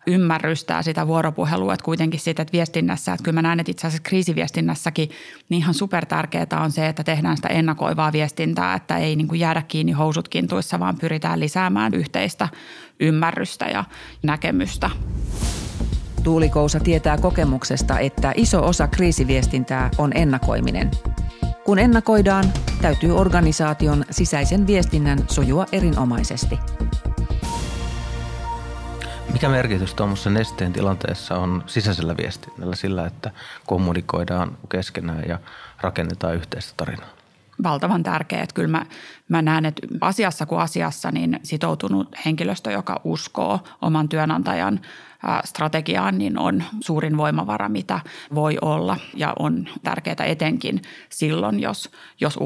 ymmärrystä 0.08 0.74
ja 0.74 0.82
sitä 0.82 1.08
vuoropuhelua, 1.08 1.74
että 1.74 1.84
kuitenkin 1.84 2.20
siitä, 2.20 2.42
että 2.42 2.52
viestinnässä, 2.52 3.14
että 3.14 3.24
kyllä 3.24 3.36
mä 3.36 3.42
näen, 3.42 3.60
että 3.60 3.72
itse 3.72 3.88
asiassa 3.88 4.04
kriisiviestinnässäkin 4.04 5.10
niin 5.50 5.58
ihan 5.58 5.74
super 5.74 6.06
tärkeää 6.06 6.62
on 6.64 6.72
se, 6.72 6.88
että 6.88 7.04
tehdään 7.04 7.36
sitä 7.36 7.48
ennakoivaa 7.48 8.12
viestintää, 8.12 8.76
että 8.76 8.98
ei 8.98 9.16
niin 9.16 9.28
kuin 9.28 9.40
jäädä 9.40 9.62
kiinni 9.62 9.92
housut 9.92 10.28
kintuissa, 10.28 10.80
vaan 10.80 10.98
pyritään 10.98 11.40
lisäämään 11.40 11.94
yhteistä 11.94 12.50
ymmärrystä 13.00 13.66
ja 13.66 13.84
näkemystä. 14.24 14.90
Tuulikousa 16.24 16.80
tietää 16.80 17.18
kokemuksesta, 17.18 18.00
että 18.00 18.34
iso 18.36 18.68
osa 18.68 18.88
kriisiviestintää 18.88 19.90
on 19.98 20.12
ennakoiminen. 20.16 20.92
Kun 21.66 21.80
ennakoidaan, 21.80 22.46
täytyy 22.82 23.12
organisaation 23.18 24.06
sisäisen 24.12 24.68
viestinnän 24.68 25.20
sujua 25.28 25.66
erinomaisesti. 25.72 26.60
Mikä 29.34 29.50
merkitys 29.50 29.94
tuommoisessa 29.94 30.30
nesteen 30.30 30.74
tilanteessa 30.74 31.36
on 31.36 31.64
sisäisellä 31.68 32.18
viestinnällä 32.18 32.76
sillä, 32.76 33.06
että 33.06 33.32
kommunikoidaan 33.66 34.58
keskenään 34.70 35.24
ja 35.28 35.40
rakennetaan 35.82 36.36
yhteistä 36.36 36.74
tarinaa? 36.78 37.10
valtavan 37.64 38.04
tärkeä. 38.04 38.42
Että 38.42 38.54
kyllä 38.54 38.68
mä, 38.68 38.86
mä 39.30 39.42
näen, 39.42 39.66
että 39.66 39.88
asiassa 40.02 40.46
kuin 40.46 40.62
asiassa 40.62 41.12
niin 41.12 41.40
sitoutunut 41.44 42.08
henkilöstö, 42.26 42.72
joka 42.72 43.02
uskoo 43.04 43.60
oman 43.82 44.10
työnantajan 44.10 44.80
strategiaan, 45.46 46.18
niin 46.18 46.40
on 46.40 46.64
suurin 46.80 47.18
voimavara, 47.18 47.70
mitä 47.70 48.00
voi 48.36 48.58
olla 48.62 48.98
ja 49.14 49.34
on 49.40 49.68
tärkeää 49.84 50.26
etenkin 50.26 50.82
silloin, 51.10 51.60
jos, 51.60 51.90
jos 52.20 52.38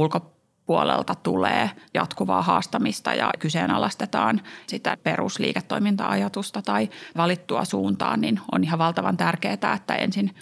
ulkopuolelta 0.68 1.16
tulee 1.16 1.72
jatkuvaa 1.94 2.42
haastamista 2.42 3.14
ja 3.14 3.32
kyseenalaistetaan 3.40 4.42
sitä 4.68 4.98
perusliiketoiminta-ajatusta 5.04 6.62
tai 6.62 6.90
valittua 7.18 7.66
suuntaan, 7.66 8.22
niin 8.22 8.40
on 8.52 8.64
ihan 8.64 8.80
valtavan 8.80 9.18
tärkeää, 9.18 9.54
että 9.54 9.96
ensin, 9.96 10.36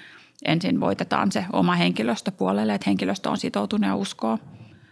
ensin 0.46 0.80
voitetaan 0.80 1.32
se 1.32 1.46
oma 1.54 1.76
henkilöstö 1.76 2.32
puolelle, 2.32 2.74
että 2.74 2.90
henkilöstö 2.90 3.30
on 3.30 3.38
sitoutunut 3.38 3.88
ja 3.88 3.96
uskoo 3.96 4.40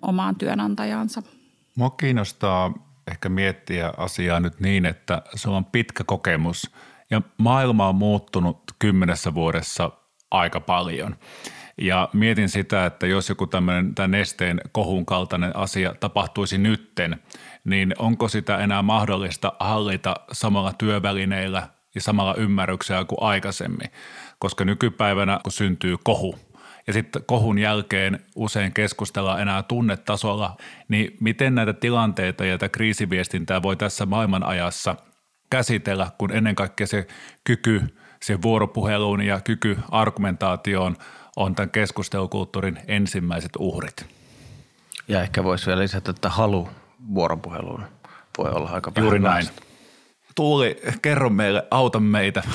omaan 0.02 0.36
työnantajansa. 0.36 1.24
Mua 1.76 1.90
kiinnostaa 1.90 2.74
ehkä 3.08 3.30
miettiä 3.30 3.94
asiaa 3.98 4.40
nyt 4.40 4.60
niin, 4.60 4.86
että 4.86 5.22
se 5.36 5.50
on 5.50 5.66
pitkä 5.66 6.04
kokemus 6.04 6.72
ja 7.12 7.22
maailma 7.38 7.90
on 7.90 7.96
muuttunut 7.96 8.64
kymmenessä 8.80 9.34
vuodessa 9.34 9.92
aika 10.32 10.60
paljon. 10.60 11.16
Ja 11.82 12.10
mietin 12.14 12.50
sitä, 12.50 12.86
että 12.86 13.08
jos 13.08 13.30
joku 13.30 13.48
tämmöinen 13.48 13.96
tämän 13.96 14.12
nesteen 14.12 14.62
kohun 14.72 15.06
kaltainen 15.06 15.56
asia 15.56 15.96
tapahtuisi 16.00 16.58
nytten, 16.58 17.20
niin 17.64 17.94
onko 18.00 18.28
sitä 18.28 18.58
enää 18.58 18.82
mahdollista 18.82 19.54
hallita 19.60 20.16
samalla 20.32 20.74
työvälineillä 20.74 21.68
ja 21.96 22.02
samalla 22.02 22.36
ymmärryksellä 22.36 23.06
kuin 23.06 23.22
aikaisemmin? 23.22 23.92
Koska 24.40 24.66
nykypäivänä, 24.66 25.40
kun 25.44 25.52
syntyy 25.52 25.96
kohu– 26.04 26.36
ja 26.88 26.94
sitten 26.94 27.24
kohun 27.26 27.60
jälkeen 27.60 28.20
usein 28.36 28.74
keskustellaan 28.74 29.42
enää 29.42 29.64
tunnetasolla, 29.64 30.58
niin 30.88 31.18
miten 31.20 31.56
näitä 31.56 31.74
tilanteita 31.74 32.46
ja 32.46 32.58
tätä 32.58 32.70
kriisiviestintää 32.70 33.62
voi 33.62 33.76
tässä 33.76 34.06
maailmanajassa 34.06 34.96
käsitellä, 35.50 36.12
kun 36.18 36.32
ennen 36.32 36.56
kaikkea 36.56 36.88
se 36.88 37.08
kyky 37.44 37.82
se 38.22 38.42
vuoropuheluun 38.42 39.22
ja 39.22 39.42
kyky 39.42 39.78
argumentaatioon 39.92 40.96
on 41.36 41.56
tämän 41.56 41.70
keskustelukulttuurin 41.70 42.80
ensimmäiset 42.88 43.52
uhrit. 43.60 44.06
Ja 45.08 45.22
ehkä 45.22 45.44
voisi 45.44 45.66
vielä 45.66 45.82
lisätä, 45.82 46.12
että 46.12 46.30
halu 46.30 46.70
vuoropuheluun 47.14 47.84
voi 48.38 48.52
olla 48.52 48.70
aika 48.70 48.92
Juuri 48.98 49.20
näin. 49.20 49.48
Tuuli, 50.36 50.82
kerro 51.02 51.30
meille, 51.30 51.68
auta 51.72 52.00
meitä. 52.00 52.44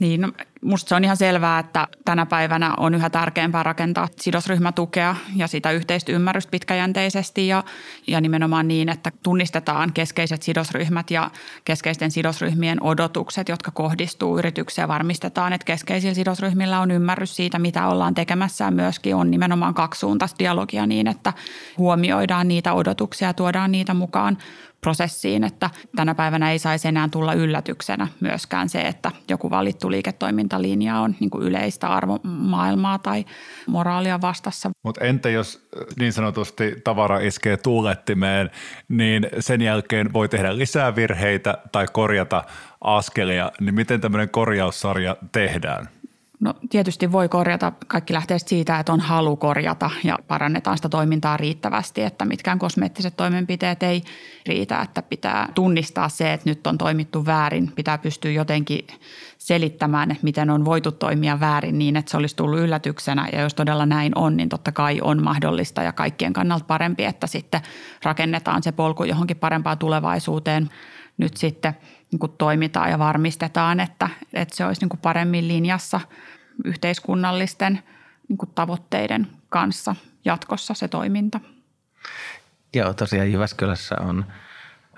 Niin, 0.00 0.20
no, 0.20 0.32
musta 0.62 0.88
se 0.88 0.94
on 0.94 1.04
ihan 1.04 1.16
selvää, 1.16 1.58
että 1.58 1.88
tänä 2.04 2.26
päivänä 2.26 2.74
on 2.76 2.94
yhä 2.94 3.10
tärkeämpää 3.10 3.62
rakentaa 3.62 4.08
sidosryhmätukea 4.20 5.16
ja 5.36 5.46
sitä 5.46 5.70
yhteistä 5.70 6.12
ymmärrystä 6.12 6.50
pitkäjänteisesti 6.50 7.48
ja, 7.48 7.64
ja 8.06 8.20
nimenomaan 8.20 8.68
niin, 8.68 8.88
että 8.88 9.12
tunnistetaan 9.22 9.92
keskeiset 9.92 10.42
sidosryhmät 10.42 11.10
ja 11.10 11.30
keskeisten 11.64 12.10
sidosryhmien 12.10 12.82
odotukset, 12.82 13.48
jotka 13.48 13.70
kohdistuu 13.70 14.38
yritykseen. 14.38 14.88
Varmistetaan, 14.88 15.52
että 15.52 15.64
keskeisillä 15.64 16.14
sidosryhmillä 16.14 16.80
on 16.80 16.90
ymmärrys 16.90 17.36
siitä, 17.36 17.58
mitä 17.58 17.88
ollaan 17.88 18.14
tekemässä 18.14 18.64
ja 18.64 18.70
myöskin 18.70 19.14
on 19.14 19.30
nimenomaan 19.30 19.74
kaksisuuntaista 19.74 20.38
dialogia 20.38 20.86
niin, 20.86 21.06
että 21.06 21.32
huomioidaan 21.78 22.48
niitä 22.48 22.72
odotuksia 22.72 23.28
ja 23.28 23.34
tuodaan 23.34 23.72
niitä 23.72 23.94
mukaan 23.94 24.38
prosessiin, 24.86 25.44
että 25.44 25.70
tänä 25.96 26.14
päivänä 26.14 26.50
ei 26.50 26.58
saisi 26.58 26.88
enää 26.88 27.08
tulla 27.08 27.32
yllätyksenä 27.32 28.08
myöskään 28.20 28.68
se, 28.68 28.80
että 28.80 29.10
joku 29.28 29.50
valittu 29.50 29.90
liiketoimintalinja 29.90 30.98
on 30.98 31.14
niin 31.20 31.30
kuin 31.30 31.44
yleistä 31.44 31.88
arvomaailmaa 31.88 32.98
tai 32.98 33.24
moraalia 33.66 34.20
vastassa. 34.20 34.70
Mutta 34.84 35.04
entä 35.04 35.30
jos 35.30 35.66
niin 35.98 36.12
sanotusti 36.12 36.74
tavara 36.84 37.18
iskee 37.20 37.56
tuulettimeen, 37.56 38.50
niin 38.88 39.26
sen 39.40 39.62
jälkeen 39.62 40.12
voi 40.12 40.28
tehdä 40.28 40.58
lisää 40.58 40.96
virheitä 40.96 41.58
tai 41.72 41.86
korjata 41.92 42.44
askelia, 42.80 43.52
niin 43.60 43.74
miten 43.74 44.00
tämmöinen 44.00 44.28
korjaussarja 44.30 45.16
tehdään? 45.32 45.88
No 46.42 46.54
tietysti 46.70 47.12
voi 47.12 47.28
korjata, 47.28 47.72
kaikki 47.86 48.12
lähtee 48.12 48.38
siitä, 48.38 48.78
että 48.78 48.92
on 48.92 49.00
halu 49.00 49.36
korjata 49.36 49.90
ja 50.04 50.18
parannetaan 50.28 50.78
sitä 50.78 50.88
toimintaa 50.88 51.36
riittävästi, 51.36 52.02
että 52.02 52.24
mitkään 52.24 52.58
kosmeettiset 52.58 53.16
toimenpiteet 53.16 53.82
ei 53.82 54.02
riitä, 54.46 54.80
että 54.80 55.02
pitää 55.02 55.48
tunnistaa 55.54 56.08
se, 56.08 56.32
että 56.32 56.50
nyt 56.50 56.66
on 56.66 56.78
toimittu 56.78 57.26
väärin, 57.26 57.72
pitää 57.74 57.98
pystyä 57.98 58.30
jotenkin 58.30 58.86
selittämään, 59.38 60.10
että 60.10 60.24
miten 60.24 60.50
on 60.50 60.64
voitu 60.64 60.92
toimia 60.92 61.40
väärin 61.40 61.78
niin, 61.78 61.96
että 61.96 62.10
se 62.10 62.16
olisi 62.16 62.36
tullut 62.36 62.60
yllätyksenä. 62.60 63.28
Ja 63.32 63.40
jos 63.40 63.54
todella 63.54 63.86
näin 63.86 64.18
on, 64.18 64.36
niin 64.36 64.48
totta 64.48 64.72
kai 64.72 65.00
on 65.02 65.22
mahdollista 65.22 65.82
ja 65.82 65.92
kaikkien 65.92 66.32
kannalta 66.32 66.64
parempi, 66.64 67.04
että 67.04 67.26
sitten 67.26 67.60
rakennetaan 68.02 68.62
se 68.62 68.72
polku 68.72 69.04
johonkin 69.04 69.36
parempaan 69.36 69.78
tulevaisuuteen. 69.78 70.70
Nyt 71.18 71.36
sitten 71.36 71.74
niin 72.12 72.18
kuin 72.18 72.32
toimitaan 72.38 72.90
ja 72.90 72.98
varmistetaan, 72.98 73.80
että, 73.80 74.08
että 74.32 74.56
se 74.56 74.64
olisi 74.64 74.80
niin 74.80 74.88
kuin 74.88 75.00
paremmin 75.00 75.48
linjassa– 75.48 76.00
yhteiskunnallisten 76.64 77.82
niin 78.28 78.38
kuin 78.38 78.50
tavoitteiden 78.54 79.26
kanssa 79.48 79.96
jatkossa 80.24 80.74
se 80.74 80.88
toiminta. 80.88 81.40
Joo, 82.74 82.94
tosiaan 82.94 83.32
Jyväskylässä 83.32 83.96
on 84.00 84.24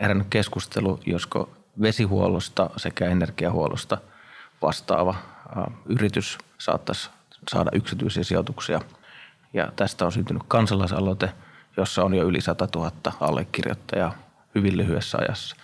herännyt 0.00 0.26
keskustelu, 0.30 1.00
josko 1.06 1.50
vesihuollosta 1.80 2.70
sekä 2.76 3.06
energiahuollosta 3.06 3.98
vastaava 4.62 5.14
yritys 5.86 6.38
saattaisi 6.58 7.10
saada 7.50 7.70
yksityisiä 7.74 8.24
sijoituksia. 8.24 8.80
Ja 9.52 9.72
tästä 9.76 10.04
on 10.04 10.12
syntynyt 10.12 10.42
kansalaisaloite, 10.48 11.32
jossa 11.76 12.04
on 12.04 12.14
jo 12.14 12.24
yli 12.24 12.40
100 12.40 12.68
000 12.74 12.92
allekirjoittajaa 13.20 14.14
hyvin 14.54 14.76
lyhyessä 14.76 15.18
ajassa. 15.18 15.56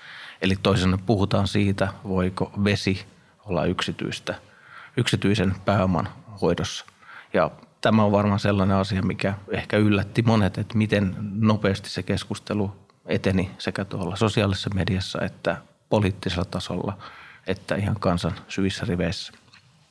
Eli 0.42 0.56
toisin 0.62 0.98
puhutaan 1.06 1.48
siitä, 1.48 1.88
voiko 2.04 2.52
vesi 2.64 3.06
olla 3.46 3.64
yksityistä– 3.64 4.34
yksityisen 4.96 5.54
pääoman 5.64 6.08
hoidossa. 6.42 6.84
Ja 7.32 7.50
tämä 7.80 8.04
on 8.04 8.12
varmaan 8.12 8.40
sellainen 8.40 8.76
asia, 8.76 9.02
mikä 9.02 9.34
ehkä 9.50 9.76
yllätti 9.76 10.22
monet, 10.22 10.58
että 10.58 10.78
miten 10.78 11.16
nopeasti 11.34 11.90
se 11.90 12.02
keskustelu 12.02 12.72
eteni 13.06 13.50
sekä 13.58 13.84
tuolla 13.84 14.16
sosiaalisessa 14.16 14.70
mediassa 14.74 15.20
että 15.22 15.56
poliittisella 15.88 16.44
tasolla, 16.44 16.98
että 17.46 17.74
ihan 17.74 17.96
kansan 18.00 18.32
syvissä 18.48 18.86
riveissä. 18.88 19.32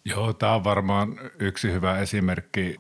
Joo, 0.06 0.34
tämä 0.34 0.56
on 0.56 0.64
varmaan 0.64 1.20
yksi 1.40 1.72
hyvä 1.72 2.00
esimerkki. 2.00 2.78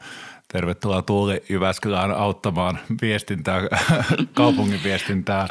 Tervetuloa 0.47 1.01
Tuuli 1.01 1.43
Jyväskylään 1.49 2.11
auttamaan 2.11 2.79
viestintää, 3.01 3.61
kaupungin 4.33 4.83
viestintää 4.83 5.47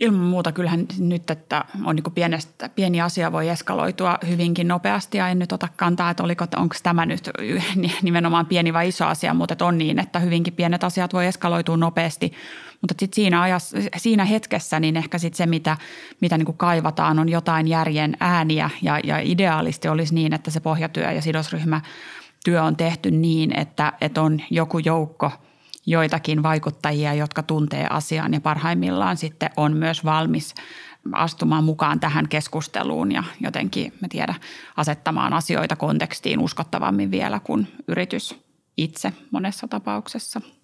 Ilman 0.00 0.20
muuta 0.20 0.52
kyllähän 0.52 0.86
nyt, 0.98 1.30
että 1.30 1.64
on 1.84 1.96
niin 1.96 2.12
pienestä, 2.14 2.68
pieni 2.68 3.00
asia 3.00 3.32
voi 3.32 3.48
eskaloitua 3.48 4.18
hyvinkin 4.28 4.68
nopeasti 4.68 5.18
ja 5.18 5.28
en 5.28 5.38
nyt 5.38 5.52
ota 5.52 5.68
kantaa, 5.76 6.10
että 6.10 6.22
oliko, 6.22 6.46
onko 6.56 6.74
tämä 6.82 7.06
nyt 7.06 7.30
nimenomaan 8.02 8.46
pieni 8.46 8.72
vai 8.72 8.88
iso 8.88 9.06
asia, 9.06 9.34
mutta 9.34 9.64
on 9.64 9.78
niin, 9.78 9.98
että 9.98 10.18
hyvinkin 10.18 10.52
pienet 10.52 10.84
asiat 10.84 11.12
voi 11.12 11.26
eskaloitua 11.26 11.76
nopeasti. 11.76 12.32
Mutta 12.80 12.94
sitten 12.98 13.16
siinä, 13.16 13.42
ajassa, 13.42 13.78
siinä 13.96 14.24
hetkessä 14.24 14.80
niin 14.80 14.96
ehkä 14.96 15.18
sitten 15.18 15.36
se, 15.36 15.46
mitä, 15.46 15.76
mitä 16.20 16.38
niin 16.38 16.56
kaivataan, 16.56 17.18
on 17.18 17.28
jotain 17.28 17.68
järjen 17.68 18.16
ääniä 18.20 18.70
ja, 18.82 19.00
ja 19.04 19.18
ideaalisti 19.18 19.88
olisi 19.88 20.14
niin, 20.14 20.32
että 20.32 20.50
se 20.50 20.60
pohjatyö 20.60 21.12
ja 21.12 21.22
sidosryhmä 21.22 21.80
työ 22.44 22.62
on 22.62 22.76
tehty 22.76 23.10
niin, 23.10 23.58
että, 23.58 23.92
että 24.00 24.22
on 24.22 24.40
joku 24.50 24.78
joukko– 24.78 25.30
joitakin 25.86 26.42
vaikuttajia, 26.42 27.14
jotka 27.14 27.42
tuntee 27.42 27.86
asian 27.90 28.34
ja 28.34 28.40
parhaimmillaan 28.40 29.16
sitten 29.16 29.50
on 29.56 29.76
myös 29.76 30.04
valmis 30.04 30.54
astumaan 31.12 31.64
mukaan 31.64 32.00
tähän 32.00 32.28
keskusteluun 32.28 33.12
ja 33.12 33.22
jotenkin, 33.40 33.92
mä 34.00 34.08
tiedä, 34.08 34.34
asettamaan 34.76 35.32
asioita 35.32 35.76
kontekstiin 35.76 36.40
uskottavammin 36.40 37.10
vielä 37.10 37.40
kuin 37.40 37.68
yritys 37.88 38.36
itse 38.76 39.12
monessa 39.30 39.68
tapauksessa– 39.68 40.40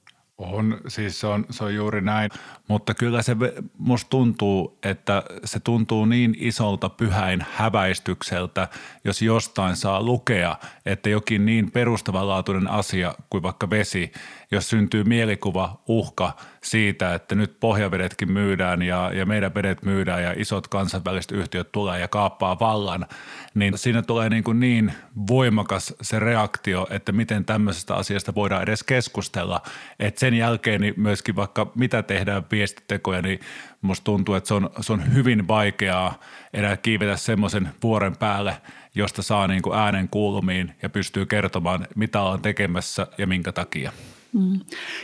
on, 0.43 0.81
siis 0.89 1.21
se 1.21 1.27
on, 1.27 1.47
se 1.51 1.65
on 1.65 1.75
juuri 1.75 2.01
näin, 2.01 2.31
mutta 2.69 2.95
kyllä 2.95 3.23
se 3.23 3.37
musta 3.79 4.11
tuntuu, 4.11 4.79
että 4.83 5.23
se 5.45 5.61
tuntuu 5.61 6.05
niin 6.05 6.37
isolta 6.39 6.89
pyhäin 6.89 7.47
häväistykseltä, 7.53 8.69
jos 9.05 9.23
jostain 9.23 9.77
saa 9.77 10.03
lukea, 10.03 10.57
että 10.87 11.09
jokin 11.09 11.47
niin 11.47 11.71
perustavanlaatuinen 11.71 12.69
asia 12.69 13.15
kuin 13.31 13.43
vaikka 13.43 13.71
vesi, 13.71 14.13
jos 14.51 14.71
syntyy 14.71 15.05
mielikuva, 15.05 15.83
uhka 15.89 16.37
siitä, 16.63 17.15
että 17.15 17.35
nyt 17.35 17.61
pohjavedetkin 17.61 18.33
myydään 18.33 18.83
ja, 18.83 19.11
ja 19.15 19.27
meidän 19.27 19.55
vedet 19.55 19.83
myydään 19.83 20.23
ja 20.23 20.35
isot 20.37 20.69
kansainväliset 20.69 21.33
yhtiöt 21.33 21.73
tulee 21.73 22.01
ja 22.01 22.09
kaappaa 22.09 22.59
vallan, 22.59 23.07
niin 23.55 23.79
siinä 23.79 24.03
tulee 24.03 24.29
niin, 24.29 24.45
kuin 24.45 24.61
niin 24.61 24.93
voimakas 25.29 25.95
se 26.03 26.19
reaktio, 26.19 26.87
että 26.91 27.13
miten 27.13 27.45
tämmöisestä 27.45 27.95
asiasta 27.95 28.35
voidaan 28.35 28.63
edes 28.63 28.83
keskustella. 28.83 29.63
Että 29.99 30.21
sen 30.21 30.32
jälkeen 30.35 30.81
niin 30.81 30.95
myöskin 30.97 31.37
vaikka 31.37 31.73
mitä 31.75 32.03
tehdään 32.03 32.43
viestitekoja, 32.53 33.23
niin 33.23 33.41
musta 33.83 34.05
tuntuu, 34.05 34.35
että 34.35 34.49
se 34.49 34.55
on, 34.55 34.71
se 34.81 34.93
on 34.93 35.15
hyvin 35.15 35.49
vaikeaa 35.49 36.21
enää 36.53 36.77
kiivetä 36.77 37.17
semmoisen 37.17 37.69
vuoren 37.83 38.17
päälle, 38.17 38.57
josta 38.95 39.23
saa 39.23 39.47
niin 39.47 39.63
kuin 39.63 39.79
äänen 39.79 40.09
kuulumiin 40.09 40.75
ja 40.83 40.91
pystyy 40.91 41.27
kertomaan, 41.27 41.87
mitä 41.95 42.21
on 42.23 42.43
tekemässä 42.43 43.07
ja 43.19 43.27
minkä 43.27 43.53
takia. 43.53 43.93
Mm. 44.33 44.61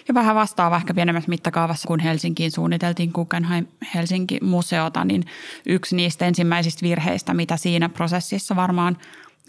Ja 0.08 0.14
vähän 0.14 0.34
vastaava 0.34 0.76
ehkä 0.76 0.94
pienemmässä 0.94 1.28
mittakaavassa, 1.28 1.88
kun 1.88 2.00
Helsinkiin 2.00 2.50
suunniteltiin 2.50 3.10
Guggenheim 3.14 3.66
Helsinki-museota, 3.94 5.04
niin 5.04 5.24
yksi 5.66 5.96
niistä 5.96 6.26
ensimmäisistä 6.26 6.82
virheistä, 6.82 7.34
mitä 7.34 7.56
siinä 7.56 7.88
prosessissa 7.88 8.56
varmaan 8.56 8.96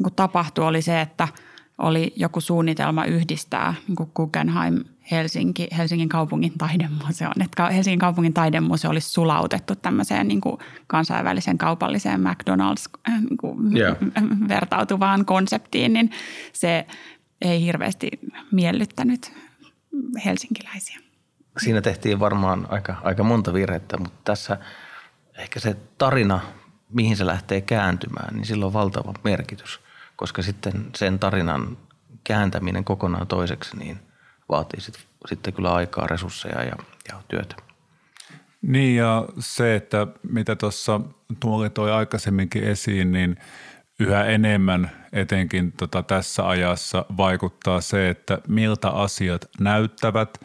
niin 0.04 0.16
tapahtui, 0.16 0.66
oli 0.66 0.82
se, 0.82 1.02
että 1.02 1.28
oli 1.80 2.14
joku 2.16 2.42
suunnitelma 2.42 3.06
yhdistää 3.06 3.74
niin 3.88 4.10
Guggenheim 4.16 4.84
Helsinki, 5.12 5.68
Helsingin 5.78 6.10
kaupungin 6.10 6.54
taidemuseon. 6.58 7.42
Että 7.42 7.70
Helsingin 7.70 8.00
kaupungin 8.00 8.34
taidemuseo 8.34 8.92
olisi 8.92 9.10
sulautettu 9.10 9.76
tämmöiseen 9.76 10.28
niin 10.28 10.42
kuin 10.42 10.58
kansainvälisen 10.88 11.58
kaupalliseen 11.58 12.20
McDonald's 12.20 13.00
äh, 13.10 13.22
niin 13.22 13.38
kuin 13.38 13.78
yeah. 13.78 13.98
vertautuvaan 14.48 15.26
konseptiin, 15.26 15.94
niin 15.94 16.12
se 16.54 16.88
ei 17.42 17.62
hirveästi 17.62 18.10
miellyttänyt 18.52 19.34
helsinkiläisiä. 20.26 21.00
Siinä 21.58 21.82
tehtiin 21.82 22.20
varmaan 22.20 22.68
aika, 22.70 22.96
aika 23.04 23.24
monta 23.24 23.54
virhettä, 23.54 23.98
mutta 23.98 24.20
tässä 24.24 24.58
ehkä 25.38 25.60
se 25.60 25.78
tarina, 25.98 26.40
mihin 26.94 27.18
se 27.18 27.26
lähtee 27.26 27.62
kääntymään, 27.62 28.36
niin 28.36 28.46
sillä 28.46 28.66
on 28.66 28.74
valtava 28.74 29.14
merkitys, 29.24 29.80
koska 30.20 30.42
sitten 30.42 30.90
sen 30.96 31.20
tarinan 31.20 31.78
kääntäminen 32.24 32.84
kokonaan 32.84 33.28
toiseksi 33.28 33.78
niin 33.78 34.00
vaatii 34.50 34.82
sit, 34.82 35.00
sitten 35.28 35.54
kyllä 35.54 35.74
aikaa, 35.74 36.08
resursseja 36.08 36.64
ja, 36.64 36.76
ja 37.12 37.22
työtä. 37.28 37.56
Niin 38.62 38.96
ja 38.96 39.26
se, 39.40 39.76
että 39.76 40.08
mitä 40.24 40.56
tuossa 40.56 41.02
tuoli 41.40 41.70
toi 41.70 41.92
aikaisemminkin 41.92 42.64
esiin, 42.64 43.12
niin– 43.12 43.38
yhä 44.00 44.26
enemmän 44.26 44.92
etenkin 45.14 45.72
tota 45.72 46.04
tässä 46.04 46.48
ajassa 46.48 47.06
vaikuttaa 47.18 47.82
se, 47.82 48.10
että 48.10 48.38
miltä 48.48 48.90
asiat 48.90 49.46
näyttävät, 49.60 50.38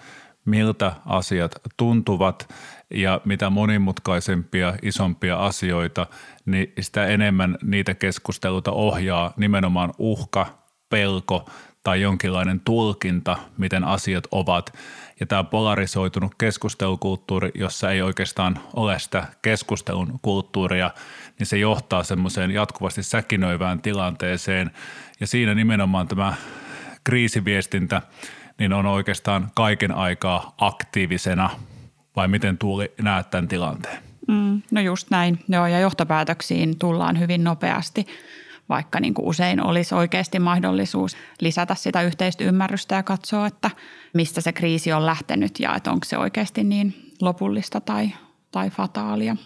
miltä 0.44 0.92
asiat 1.06 1.54
tuntuvat 1.76 2.48
ja 2.90 3.20
mitä 3.24 3.50
monimutkaisempia, 3.50 4.74
isompia 4.82 5.36
asioita, 5.36 6.06
niin 6.46 6.72
sitä 6.80 7.06
enemmän 7.06 7.58
niitä 7.62 7.94
keskusteluita 7.94 8.72
ohjaa 8.72 9.32
nimenomaan 9.36 9.94
uhka, 9.98 10.46
pelko 10.88 11.50
tai 11.82 12.00
jonkinlainen 12.00 12.60
tulkinta, 12.60 13.36
miten 13.58 13.84
asiat 13.84 14.24
ovat. 14.30 14.78
Ja 15.20 15.26
tämä 15.26 15.44
polarisoitunut 15.44 16.34
keskustelukulttuuri, 16.38 17.50
jossa 17.54 17.90
ei 17.90 18.02
oikeastaan 18.02 18.58
ole 18.76 18.98
sitä 18.98 19.26
keskustelun 19.42 20.18
kulttuuria, 20.22 20.90
niin 21.38 21.46
se 21.46 21.58
johtaa 21.58 22.02
semmoiseen 22.02 22.50
jatkuvasti 22.50 23.02
säkinöivään 23.02 23.82
tilanteeseen. 23.82 24.70
Ja 25.20 25.26
siinä 25.26 25.54
nimenomaan 25.54 26.08
tämä 26.08 26.34
kriisiviestintä 27.04 28.02
niin 28.58 28.72
on 28.72 28.86
oikeastaan 28.86 29.50
kaiken 29.54 29.92
aikaa 29.92 30.54
aktiivisena, 30.58 31.50
vai 32.16 32.28
miten 32.28 32.58
Tuuli 32.58 32.92
näet 33.02 33.30
tämän 33.30 33.48
tilanteen? 33.48 33.98
Mm, 34.28 34.62
no 34.70 34.80
just 34.80 35.10
näin, 35.10 35.38
joo, 35.48 35.66
ja 35.66 35.80
johtopäätöksiin 35.80 36.78
tullaan 36.78 37.20
hyvin 37.20 37.44
nopeasti, 37.44 38.06
vaikka 38.68 39.00
niin 39.00 39.14
kuin 39.14 39.28
usein 39.28 39.62
olisi 39.62 39.94
oikeasti 39.94 40.38
mahdollisuus 40.38 41.16
lisätä 41.40 41.74
sitä 41.74 42.02
yhteistä 42.02 42.44
ymmärrystä 42.44 42.94
ja 42.94 43.02
katsoa, 43.02 43.46
että 43.46 43.70
mistä 44.14 44.40
se 44.40 44.52
kriisi 44.52 44.92
on 44.92 45.06
lähtenyt 45.06 45.60
ja 45.60 45.74
että 45.74 45.90
onko 45.90 46.04
se 46.04 46.18
oikeasti 46.18 46.64
niin 46.64 47.12
lopullista 47.20 47.80
tai, 47.80 48.10
tai 48.50 48.70
fataalia 48.70 49.36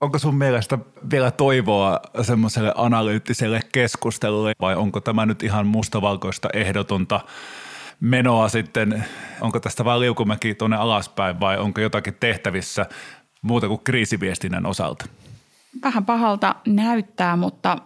onko 0.00 0.18
sun 0.18 0.34
mielestä 0.34 0.78
vielä 1.10 1.30
toivoa 1.30 2.00
semmoiselle 2.22 2.72
analyyttiselle 2.76 3.60
keskustelulle 3.72 4.52
vai 4.60 4.76
onko 4.76 5.00
tämä 5.00 5.26
nyt 5.26 5.42
ihan 5.42 5.66
mustavalkoista 5.66 6.48
ehdotonta 6.52 7.20
menoa 8.00 8.48
sitten, 8.48 9.04
onko 9.40 9.60
tästä 9.60 9.84
vaan 9.84 10.00
liukumäki 10.00 10.54
tuonne 10.54 10.76
alaspäin 10.76 11.40
vai 11.40 11.58
onko 11.58 11.80
jotakin 11.80 12.16
tehtävissä 12.20 12.86
muuta 13.42 13.68
kuin 13.68 13.80
kriisiviestinnän 13.84 14.66
osalta? 14.66 15.04
Vähän 15.82 16.04
pahalta 16.04 16.54
näyttää, 16.66 17.36
mutta 17.36 17.78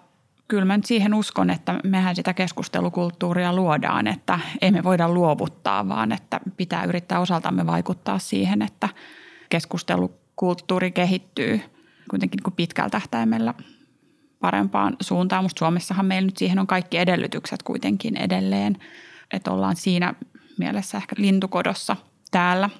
kyllä 0.48 0.64
mä 0.64 0.76
nyt 0.76 0.86
siihen 0.86 1.14
uskon, 1.14 1.50
että 1.50 1.80
mehän 1.84 2.16
sitä 2.16 2.34
keskustelukulttuuria 2.34 3.54
luodaan, 3.54 4.06
että 4.06 4.38
emme 4.62 4.82
voida 4.82 5.08
luovuttaa, 5.08 5.88
vaan 5.88 6.12
että 6.12 6.40
pitää 6.56 6.84
yrittää 6.84 7.20
osaltamme 7.20 7.66
vaikuttaa 7.66 8.18
siihen, 8.18 8.62
että 8.62 8.88
keskustelukulttuuri 9.48 10.90
kehittyy– 10.92 11.60
kuitenkin 12.12 12.36
niin 12.36 12.44
kuin 12.44 12.54
pitkällä 12.54 12.90
tähtäimellä 12.90 13.54
parempaan 14.40 14.96
suuntaan. 15.00 15.44
Musta 15.44 15.58
Suomessahan 15.58 16.06
meillä 16.06 16.26
nyt 16.26 16.36
siihen 16.36 16.58
on 16.58 16.66
kaikki 16.66 16.98
edellytykset 16.98 17.62
kuitenkin 17.62 18.16
edelleen, 18.16 18.76
että 19.32 19.50
ollaan 19.50 19.76
siinä 19.76 20.14
mielessä 20.58 20.98
ehkä 20.98 21.14
lintukodossa 21.18 21.96
täällä. 22.30 22.70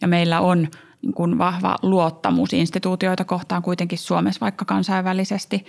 Ja 0.00 0.08
meillä 0.08 0.40
on 0.40 0.68
niin 1.02 1.14
kuin 1.14 1.38
vahva 1.38 1.76
luottamus 1.82 2.52
instituutioita 2.52 3.24
kohtaan 3.24 3.62
kuitenkin 3.62 3.98
Suomessa 3.98 4.40
vaikka 4.40 4.64
kansainvälisesti 4.64 5.64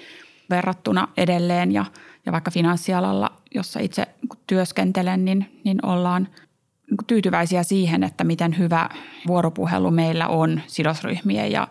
verrattuna 0.50 1.08
edelleen 1.18 1.72
ja, 1.72 1.86
ja 2.26 2.32
vaikka 2.32 2.52
finanssialalla, 2.52 3.32
jossa 3.56 3.80
itse 3.80 4.08
työskentelen, 4.48 5.26
niin, 5.26 5.62
niin 5.64 5.86
ollaan 5.86 6.28
niin 6.90 6.98
tyytyväisiä 7.08 7.64
siihen, 7.64 8.04
että 8.04 8.24
miten 8.24 8.58
hyvä 8.58 8.90
vuoropuhelu 9.28 9.92
meillä 9.92 10.28
on 10.28 10.62
sidosryhmien 10.68 11.52
ja 11.52 11.68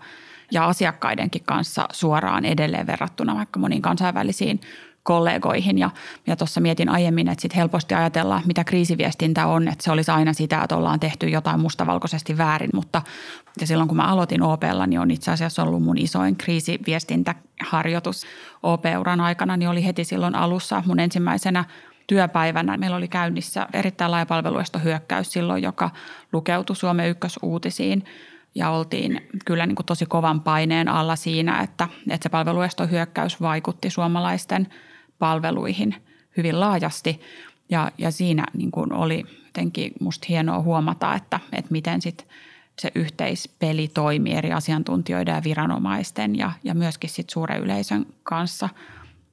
ja 0.52 0.66
asiakkaidenkin 0.66 1.42
kanssa 1.44 1.88
suoraan 1.92 2.44
edelleen 2.44 2.86
verrattuna 2.86 3.36
vaikka 3.36 3.60
moniin 3.60 3.82
kansainvälisiin 3.82 4.60
kollegoihin. 5.02 5.78
Ja, 5.78 5.90
ja 6.26 6.36
tuossa 6.36 6.60
mietin 6.60 6.88
aiemmin, 6.88 7.28
että 7.28 7.42
sit 7.42 7.56
helposti 7.56 7.94
ajatellaan, 7.94 8.42
mitä 8.46 8.64
kriisiviestintä 8.64 9.46
on, 9.46 9.68
että 9.68 9.84
se 9.84 9.92
olisi 9.92 10.10
aina 10.10 10.32
sitä, 10.32 10.62
että 10.62 10.76
ollaan 10.76 11.00
tehty 11.00 11.28
jotain 11.28 11.60
mustavalkoisesti 11.60 12.38
väärin. 12.38 12.70
Mutta 12.74 13.02
ja 13.60 13.66
silloin 13.66 13.88
kun 13.88 13.96
mä 13.96 14.08
aloitin 14.08 14.42
OPlla, 14.42 14.86
niin 14.86 15.00
on 15.00 15.10
itse 15.10 15.30
asiassa 15.30 15.62
ollut 15.62 15.82
mun 15.82 15.98
isoin 15.98 16.36
kriisiviestintäharjoitus 16.36 18.26
OP-uran 18.62 19.20
aikana, 19.20 19.56
niin 19.56 19.68
oli 19.68 19.84
heti 19.84 20.04
silloin 20.04 20.34
alussa 20.34 20.82
mun 20.86 21.00
ensimmäisenä 21.00 21.64
työpäivänä. 22.06 22.76
Meillä 22.76 22.96
oli 22.96 23.08
käynnissä 23.08 23.66
erittäin 23.72 24.10
laaja 24.10 24.26
hyökkäys 24.84 25.32
silloin, 25.32 25.62
joka 25.62 25.90
lukeutui 26.32 26.76
Suomen 26.76 27.08
ykkösuutisiin– 27.08 28.04
ja 28.54 28.70
oltiin 28.70 29.28
kyllä 29.44 29.66
niin 29.66 29.76
kuin 29.76 29.86
tosi 29.86 30.06
kovan 30.06 30.40
paineen 30.40 30.88
alla 30.88 31.16
siinä, 31.16 31.60
että, 31.60 31.88
että 32.10 32.24
se 32.24 32.28
palveluestohyökkäys 32.28 33.40
vaikutti 33.40 33.90
suomalaisten 33.90 34.68
palveluihin 35.22 35.94
hyvin 36.36 36.60
laajasti. 36.60 37.20
Ja, 37.68 37.90
ja 37.98 38.10
siinä 38.10 38.46
niin 38.54 38.70
kuin 38.70 38.92
oli 38.92 39.24
jotenkin 39.46 39.92
musta 40.00 40.26
hienoa 40.28 40.60
huomata, 40.60 41.14
että, 41.14 41.40
että 41.52 41.72
miten 41.72 42.02
sit 42.02 42.28
se 42.78 42.92
yhteispeli 42.94 43.88
toimii 43.88 44.32
eri 44.32 44.52
asiantuntijoiden 44.52 45.34
ja 45.34 45.44
viranomaisten 45.44 46.38
ja, 46.38 46.52
ja 46.64 46.74
myöskin 46.74 47.10
sit 47.10 47.30
suuren 47.30 47.62
yleisön 47.62 48.06
kanssa. 48.22 48.68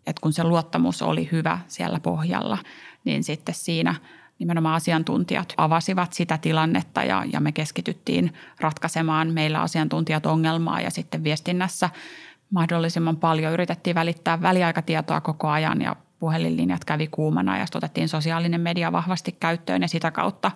Et 0.08 0.20
kun 0.20 0.34
se 0.34 0.44
luottamus 0.44 1.02
oli 1.02 1.30
hyvä 1.32 1.60
siellä 1.68 2.00
pohjalla, 2.00 2.58
niin 3.06 3.24
sitten 3.24 3.56
siinä 3.56 3.96
nimenomaan 4.40 4.76
asiantuntijat 4.76 5.54
avasivat 5.58 6.14
sitä 6.14 6.38
tilannetta 6.38 7.04
ja, 7.04 7.26
ja 7.34 7.40
me 7.40 7.52
keskityttiin 7.52 8.34
ratkaisemaan 8.60 9.34
meillä 9.34 9.62
asiantuntijat 9.62 10.26
ongelmaa 10.26 10.82
ja 10.82 10.92
sitten 10.92 11.24
viestinnässä 11.24 11.90
mahdollisimman 12.50 13.18
paljon 13.18 13.54
yritettiin 13.54 13.96
välittää 13.96 14.42
väliaikatietoa 14.42 15.22
koko 15.22 15.48
ajan 15.48 15.82
ja 15.82 15.96
puhelinlinjat 16.20 16.86
kävi 16.86 17.08
kuumana 17.08 17.58
ja 17.58 17.66
otettiin 17.76 18.10
sosiaalinen 18.10 18.62
media 18.62 18.92
vahvasti 18.92 19.32
käyttöön 19.40 19.82
ja 19.82 19.88
sitä 19.88 20.12
kautta 20.12 20.52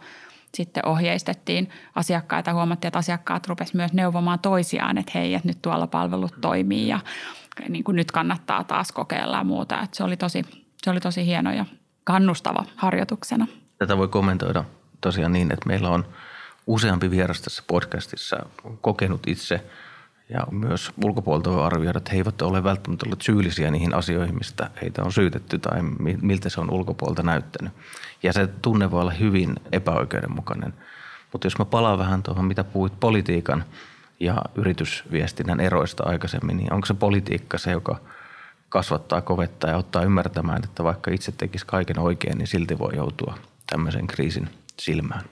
sitten 0.53 0.87
ohjeistettiin 0.87 1.69
asiakkaita. 1.95 2.53
Huomattiin, 2.53 2.87
että 2.87 2.99
asiakkaat 2.99 3.47
rupesivat 3.47 3.75
myös 3.75 3.93
neuvomaan 3.93 4.39
toisiaan, 4.39 4.97
että 4.97 5.11
hei, 5.15 5.33
että 5.33 5.47
nyt 5.47 5.61
tuolla 5.61 5.87
palvelut 5.87 6.33
toimii 6.41 6.87
ja 6.87 6.99
niin 7.69 7.83
kuin 7.83 7.95
nyt 7.95 8.11
kannattaa 8.11 8.63
taas 8.63 8.91
kokeilla 8.91 9.37
ja 9.37 9.43
muuta. 9.43 9.81
Että 9.81 9.97
se, 9.97 10.03
oli 10.03 10.17
tosi, 10.17 10.45
se 10.83 10.89
oli 10.89 10.99
tosi 10.99 11.25
hieno 11.25 11.51
ja 11.51 11.65
kannustava 12.03 12.65
harjoituksena. 12.75 13.47
Tätä 13.77 13.97
voi 13.97 14.07
kommentoida 14.07 14.63
tosiaan 15.01 15.33
niin, 15.33 15.53
että 15.53 15.67
meillä 15.67 15.89
on 15.89 16.05
useampi 16.67 17.11
vieras 17.11 17.41
tässä 17.41 17.63
podcastissa 17.67 18.37
kokenut 18.81 19.27
itse– 19.27 19.63
ja 20.33 20.47
myös 20.51 20.91
ulkopuolelta 21.03 21.49
voi 21.49 21.63
arvioida, 21.63 21.97
että 21.97 22.11
he 22.11 22.17
eivät 22.17 22.41
ole 22.41 22.63
välttämättä 22.63 23.05
olleet 23.05 23.21
syyllisiä 23.21 23.71
niihin 23.71 23.95
asioihin, 23.95 24.37
mistä 24.37 24.69
heitä 24.81 25.03
on 25.03 25.11
syytetty 25.11 25.59
tai 25.59 25.81
miltä 26.21 26.49
se 26.49 26.61
on 26.61 26.71
ulkopuolelta 26.71 27.23
näyttänyt. 27.23 27.73
Ja 28.23 28.33
se 28.33 28.47
tunne 28.47 28.91
voi 28.91 29.01
olla 29.01 29.11
hyvin 29.11 29.55
epäoikeudenmukainen. 29.71 30.73
Mutta 31.31 31.45
jos 31.47 31.57
mä 31.57 31.65
palaan 31.65 31.99
vähän 31.99 32.23
tuohon, 32.23 32.45
mitä 32.45 32.63
puhuit 32.63 32.99
politiikan 32.99 33.63
ja 34.19 34.41
yritysviestinnän 34.55 35.59
eroista 35.59 36.03
aikaisemmin, 36.03 36.57
niin 36.57 36.73
onko 36.73 36.85
se 36.85 36.93
politiikka 36.93 37.57
se, 37.57 37.71
joka 37.71 37.99
kasvattaa, 38.69 39.21
kovettaa 39.21 39.69
ja 39.69 39.77
ottaa 39.77 40.03
ymmärtämään, 40.03 40.63
että 40.63 40.83
vaikka 40.83 41.11
itse 41.11 41.31
tekisi 41.31 41.65
kaiken 41.65 41.99
oikein, 41.99 42.37
niin 42.37 42.47
silti 42.47 42.79
voi 42.79 42.95
joutua 42.95 43.37
tämmöisen 43.69 44.07
kriisin 44.07 44.49
silmään? 44.79 45.23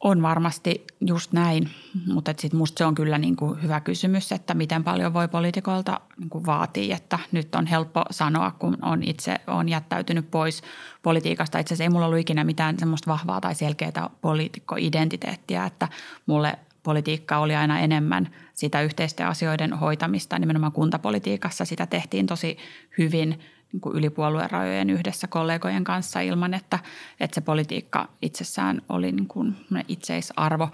On 0.00 0.22
varmasti 0.22 0.84
just 1.00 1.32
näin, 1.32 1.70
mutta 2.06 2.34
sitten 2.38 2.58
musta 2.58 2.78
se 2.78 2.84
on 2.84 2.94
kyllä 2.94 3.18
niin 3.18 3.36
kuin 3.36 3.62
hyvä 3.62 3.80
kysymys, 3.80 4.32
että 4.32 4.54
miten 4.54 4.84
paljon 4.84 5.14
voi 5.14 5.28
poliitikoilta 5.28 6.00
niin 6.18 6.30
kuin 6.30 6.46
vaatia, 6.46 6.96
että 6.96 7.18
nyt 7.32 7.54
on 7.54 7.66
helppo 7.66 8.02
sanoa, 8.10 8.50
kun 8.58 8.78
on 8.82 9.02
itse 9.02 9.36
on 9.46 9.68
jättäytynyt 9.68 10.30
pois 10.30 10.62
politiikasta. 11.02 11.58
Itse 11.58 11.74
asiassa 11.74 11.84
ei 11.84 11.90
mulla 11.90 12.06
ollut 12.06 12.18
ikinä 12.18 12.44
mitään 12.44 12.78
semmoista 12.78 13.10
vahvaa 13.10 13.40
tai 13.40 13.54
selkeää 13.54 14.10
poliitikkoidentiteettiä, 14.20 15.66
että 15.66 15.88
mulle 16.26 16.58
politiikka 16.82 17.38
oli 17.38 17.56
aina 17.56 17.78
enemmän 17.78 18.28
sitä 18.54 18.82
yhteisten 18.82 19.26
asioiden 19.26 19.72
hoitamista. 19.72 20.38
Nimenomaan 20.38 20.72
kuntapolitiikassa 20.72 21.64
sitä 21.64 21.86
tehtiin 21.86 22.26
tosi 22.26 22.58
hyvin– 22.98 23.38
niin 23.72 23.80
kuin 23.80 23.96
yli 23.96 24.10
puoluerajojen 24.10 24.90
yhdessä 24.90 25.26
kollegojen 25.26 25.84
kanssa 25.84 26.20
ilman, 26.20 26.54
että, 26.54 26.78
että 27.20 27.34
se 27.34 27.40
politiikka 27.40 28.08
itsessään 28.22 28.82
oli 28.88 29.12
niin 29.12 29.28
kuin 29.28 29.56
itseisarvo, 29.88 30.68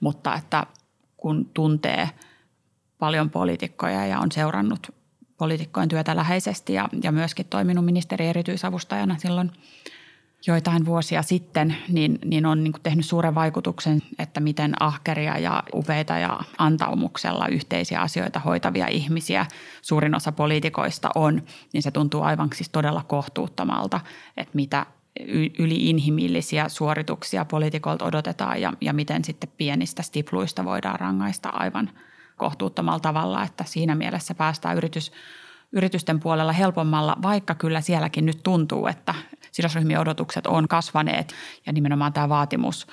mutta 0.00 0.34
että 0.34 0.66
kun 1.16 1.50
tuntee 1.54 2.10
paljon 2.98 3.30
poliitikkoja 3.30 4.06
ja 4.06 4.18
on 4.20 4.32
seurannut 4.32 4.94
poliitikkojen 5.38 5.88
työtä 5.88 6.16
läheisesti 6.16 6.72
ja, 6.72 6.88
ja 7.02 7.12
myöskin 7.12 7.46
toiminut 7.46 7.84
ministeri 7.84 8.26
erityisavustajana 8.26 9.18
silloin– 9.18 9.50
joitain 10.46 10.86
vuosia 10.86 11.22
sitten, 11.22 11.76
niin, 11.88 12.18
niin 12.24 12.46
on 12.46 12.64
niin 12.64 12.72
tehnyt 12.82 13.06
suuren 13.06 13.34
vaikutuksen, 13.34 14.02
että 14.18 14.40
miten 14.40 14.74
ahkeria 14.80 15.38
ja 15.38 15.62
upeita 15.74 16.18
ja 16.18 16.40
antaumuksella 16.58 17.48
yhteisiä 17.48 18.00
asioita 18.00 18.40
hoitavia 18.40 18.86
ihmisiä 18.88 19.46
suurin 19.82 20.14
osa 20.14 20.32
poliitikoista 20.32 21.10
on, 21.14 21.42
niin 21.72 21.82
se 21.82 21.90
tuntuu 21.90 22.22
aivan 22.22 22.48
siis 22.54 22.68
todella 22.68 23.04
kohtuuttomalta, 23.08 24.00
että 24.36 24.54
mitä 24.54 24.86
yliinhimillisiä 25.58 26.68
suorituksia 26.68 27.44
poliitikolta 27.44 28.04
odotetaan 28.04 28.60
ja, 28.60 28.72
ja 28.80 28.92
miten 28.92 29.24
sitten 29.24 29.52
pienistä 29.56 30.02
stipluista 30.02 30.64
voidaan 30.64 31.00
rangaista 31.00 31.48
aivan 31.48 31.90
kohtuuttomalla 32.36 33.00
tavalla, 33.00 33.42
että 33.42 33.64
siinä 33.64 33.94
mielessä 33.94 34.34
päästään 34.34 34.76
yritys, 34.76 35.12
yritysten 35.72 36.20
puolella 36.20 36.52
helpommalla, 36.52 37.16
vaikka 37.22 37.54
kyllä 37.54 37.80
sielläkin 37.80 38.26
nyt 38.26 38.42
tuntuu, 38.42 38.86
että 38.86 39.14
sidosryhmien 39.52 40.00
odotukset 40.00 40.46
on 40.46 40.68
kasvaneet 40.68 41.34
ja 41.66 41.72
nimenomaan 41.72 42.12
tämä 42.12 42.28
vaatimus 42.28 42.86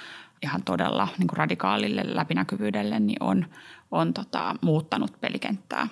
ihan 0.43 0.63
todella 0.63 1.07
niin 1.17 1.27
kuin 1.27 1.37
radikaalille 1.37 2.01
läpinäkyvyydelle 2.05 2.99
niin 2.99 3.23
on, 3.23 3.45
on 3.91 4.13
tota, 4.13 4.55
muuttanut 4.61 5.21
pelikenttää 5.21 5.87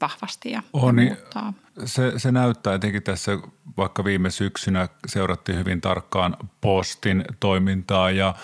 vahvasti 0.00 0.50
ja, 0.50 0.62
on, 0.72 0.94
muuttaa. 0.94 1.52
Se, 1.84 2.12
se 2.16 2.32
näyttää 2.32 2.74
etenkin 2.74 3.02
tässä, 3.02 3.32
vaikka 3.76 4.04
viime 4.04 4.30
syksynä 4.30 4.88
seurattiin 5.06 5.58
hyvin 5.58 5.80
tarkkaan 5.80 6.36
postin 6.60 7.24
toimintaa 7.40 8.10
ja 8.10 8.34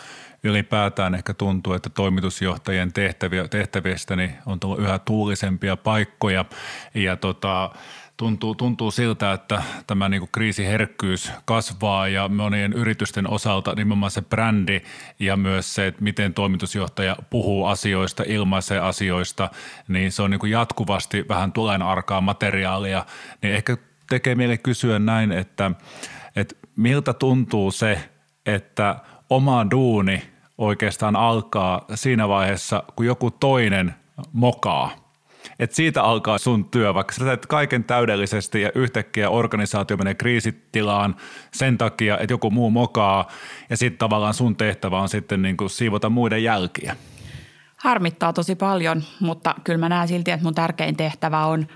ylipäätään 0.44 1.14
ehkä 1.14 1.34
tuntuu, 1.34 1.72
että 1.72 1.90
toimitusjohtajien 1.90 2.92
tehtäviä, 2.92 3.48
tehtävistä 3.48 4.16
niin 4.16 4.34
on 4.46 4.60
tullut 4.60 4.78
yhä 4.78 4.98
tuulisempia 4.98 5.76
paikkoja 5.76 6.44
ja 6.94 7.16
tota, 7.16 7.70
tuntuu, 8.16 8.54
tuntuu 8.54 8.90
siltä, 8.90 9.32
että 9.32 9.62
tämä 9.86 10.08
niin 10.08 10.20
kuin 10.20 10.30
kriisiherkkyys 10.32 11.32
kasvaa 11.44 12.08
ja 12.08 12.28
monien 12.28 12.72
yritysten 12.72 13.30
osalta 13.30 13.74
nimenomaan 13.74 14.10
se 14.10 14.22
brändi 14.22 14.80
ja 15.18 15.36
myös 15.36 15.74
se, 15.74 15.86
että 15.86 16.02
miten 16.02 16.34
toimitusjohtaja 16.34 17.16
puhuu 17.30 17.66
asioista, 17.66 18.22
ilmaisee 18.26 18.78
asioista, 18.78 19.50
niin 19.88 20.12
se 20.12 20.22
on 20.22 20.30
niin 20.30 20.40
kuin 20.40 20.52
jatkuvasti 20.52 21.24
vähän 21.28 21.52
tulen 21.52 21.82
arkaa 21.82 22.20
materiaalia. 22.20 23.06
Niin 23.42 23.54
ehkä 23.54 23.76
tekee 24.08 24.34
mieli 24.34 24.58
kysyä 24.58 24.98
näin, 24.98 25.32
että, 25.32 25.70
että 26.36 26.54
miltä 26.76 27.12
tuntuu 27.12 27.70
se, 27.70 28.10
että 28.46 28.96
oma 29.30 29.66
duuni 29.70 30.31
oikeastaan 30.58 31.16
alkaa 31.16 31.84
siinä 31.94 32.28
vaiheessa, 32.28 32.82
kun 32.96 33.06
joku 33.06 33.30
toinen 33.30 33.94
mokaa– 34.32 34.90
että 35.58 35.76
siitä 35.76 36.02
alkaa 36.02 36.38
sun 36.38 36.64
työ, 36.64 36.94
vaikka 36.94 37.14
sä 37.14 37.24
teet 37.24 37.46
kaiken 37.46 37.84
täydellisesti 37.84 38.62
ja 38.62 38.70
yhtäkkiä 38.74 39.30
organisaatio 39.30 39.96
menee 39.96 40.14
kriisitilaan 40.14 41.16
sen 41.52 41.78
takia, 41.78 42.18
että 42.18 42.32
joku 42.32 42.50
muu 42.50 42.70
mokaa 42.70 43.28
ja 43.70 43.76
sitten 43.76 43.98
tavallaan 43.98 44.34
sun 44.34 44.56
tehtävä 44.56 45.00
on 45.00 45.08
sitten 45.08 45.42
niin 45.42 45.56
kuin 45.56 45.70
siivota 45.70 46.10
muiden 46.10 46.42
jälkiä. 46.42 46.96
Harmittaa 47.76 48.32
tosi 48.32 48.54
paljon, 48.54 49.02
mutta 49.20 49.54
kyllä 49.64 49.78
mä 49.78 49.88
näen 49.88 50.08
silti, 50.08 50.30
että 50.30 50.44
mun 50.44 50.54
tärkein 50.54 50.96
tehtävä 50.96 51.46
on 51.46 51.66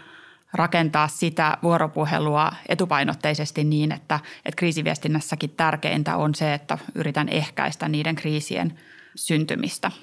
rakentaa 0.52 1.08
sitä 1.08 1.58
vuoropuhelua 1.62 2.52
etupainotteisesti 2.68 3.64
niin, 3.64 3.92
että, 3.92 4.20
että 4.44 4.56
kriisiviestinnässäkin 4.56 5.50
tärkeintä 5.50 6.16
on 6.16 6.34
se, 6.34 6.54
että 6.54 6.78
yritän 6.94 7.28
ehkäistä 7.28 7.88
niiden 7.88 8.14
kriisien 8.14 8.78
syntymistä– 9.14 9.90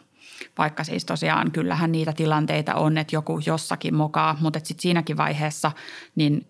vaikka 0.58 0.84
siis 0.84 1.06
tosiaan 1.06 1.52
kyllähän 1.52 1.92
niitä 1.92 2.14
tilanteita 2.14 2.76
on, 2.76 2.98
että 2.98 3.16
joku 3.16 3.40
jossakin 3.46 3.96
mokaa, 3.96 4.38
mutta 4.40 4.60
sitten 4.60 4.82
siinäkin 4.82 5.18
vaiheessa 5.18 5.72
niin 6.16 6.48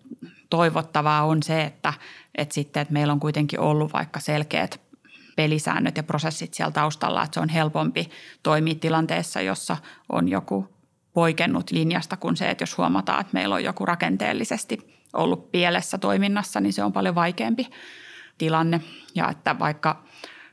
toivottavaa 0.50 1.24
on 1.24 1.42
se, 1.42 1.64
että, 1.64 1.92
että 2.34 2.54
sitten 2.54 2.80
että 2.80 2.92
meillä 2.92 3.12
on 3.12 3.20
kuitenkin 3.20 3.60
ollut 3.60 3.92
vaikka 3.92 4.20
selkeät 4.20 4.80
pelisäännöt 5.36 5.96
ja 5.96 6.02
prosessit 6.02 6.54
siellä 6.54 6.72
taustalla, 6.72 7.22
että 7.22 7.34
se 7.34 7.40
on 7.40 7.48
helpompi 7.48 8.10
toimia 8.42 8.74
tilanteessa, 8.74 9.40
jossa 9.40 9.76
on 10.12 10.28
joku 10.28 10.73
poikennut 11.14 11.70
linjasta 11.70 12.16
kuin 12.16 12.36
se, 12.36 12.50
että 12.50 12.62
jos 12.62 12.78
huomataan, 12.78 13.20
että 13.20 13.34
meillä 13.34 13.54
on 13.54 13.64
joku 13.64 13.86
rakenteellisesti 13.86 14.94
ollut 15.12 15.52
pielessä 15.52 15.98
toiminnassa, 15.98 16.60
niin 16.60 16.72
se 16.72 16.84
on 16.84 16.92
paljon 16.92 17.14
vaikeampi 17.14 17.66
tilanne. 18.38 18.80
Ja 19.14 19.30
että 19.30 19.58
vaikka 19.58 20.02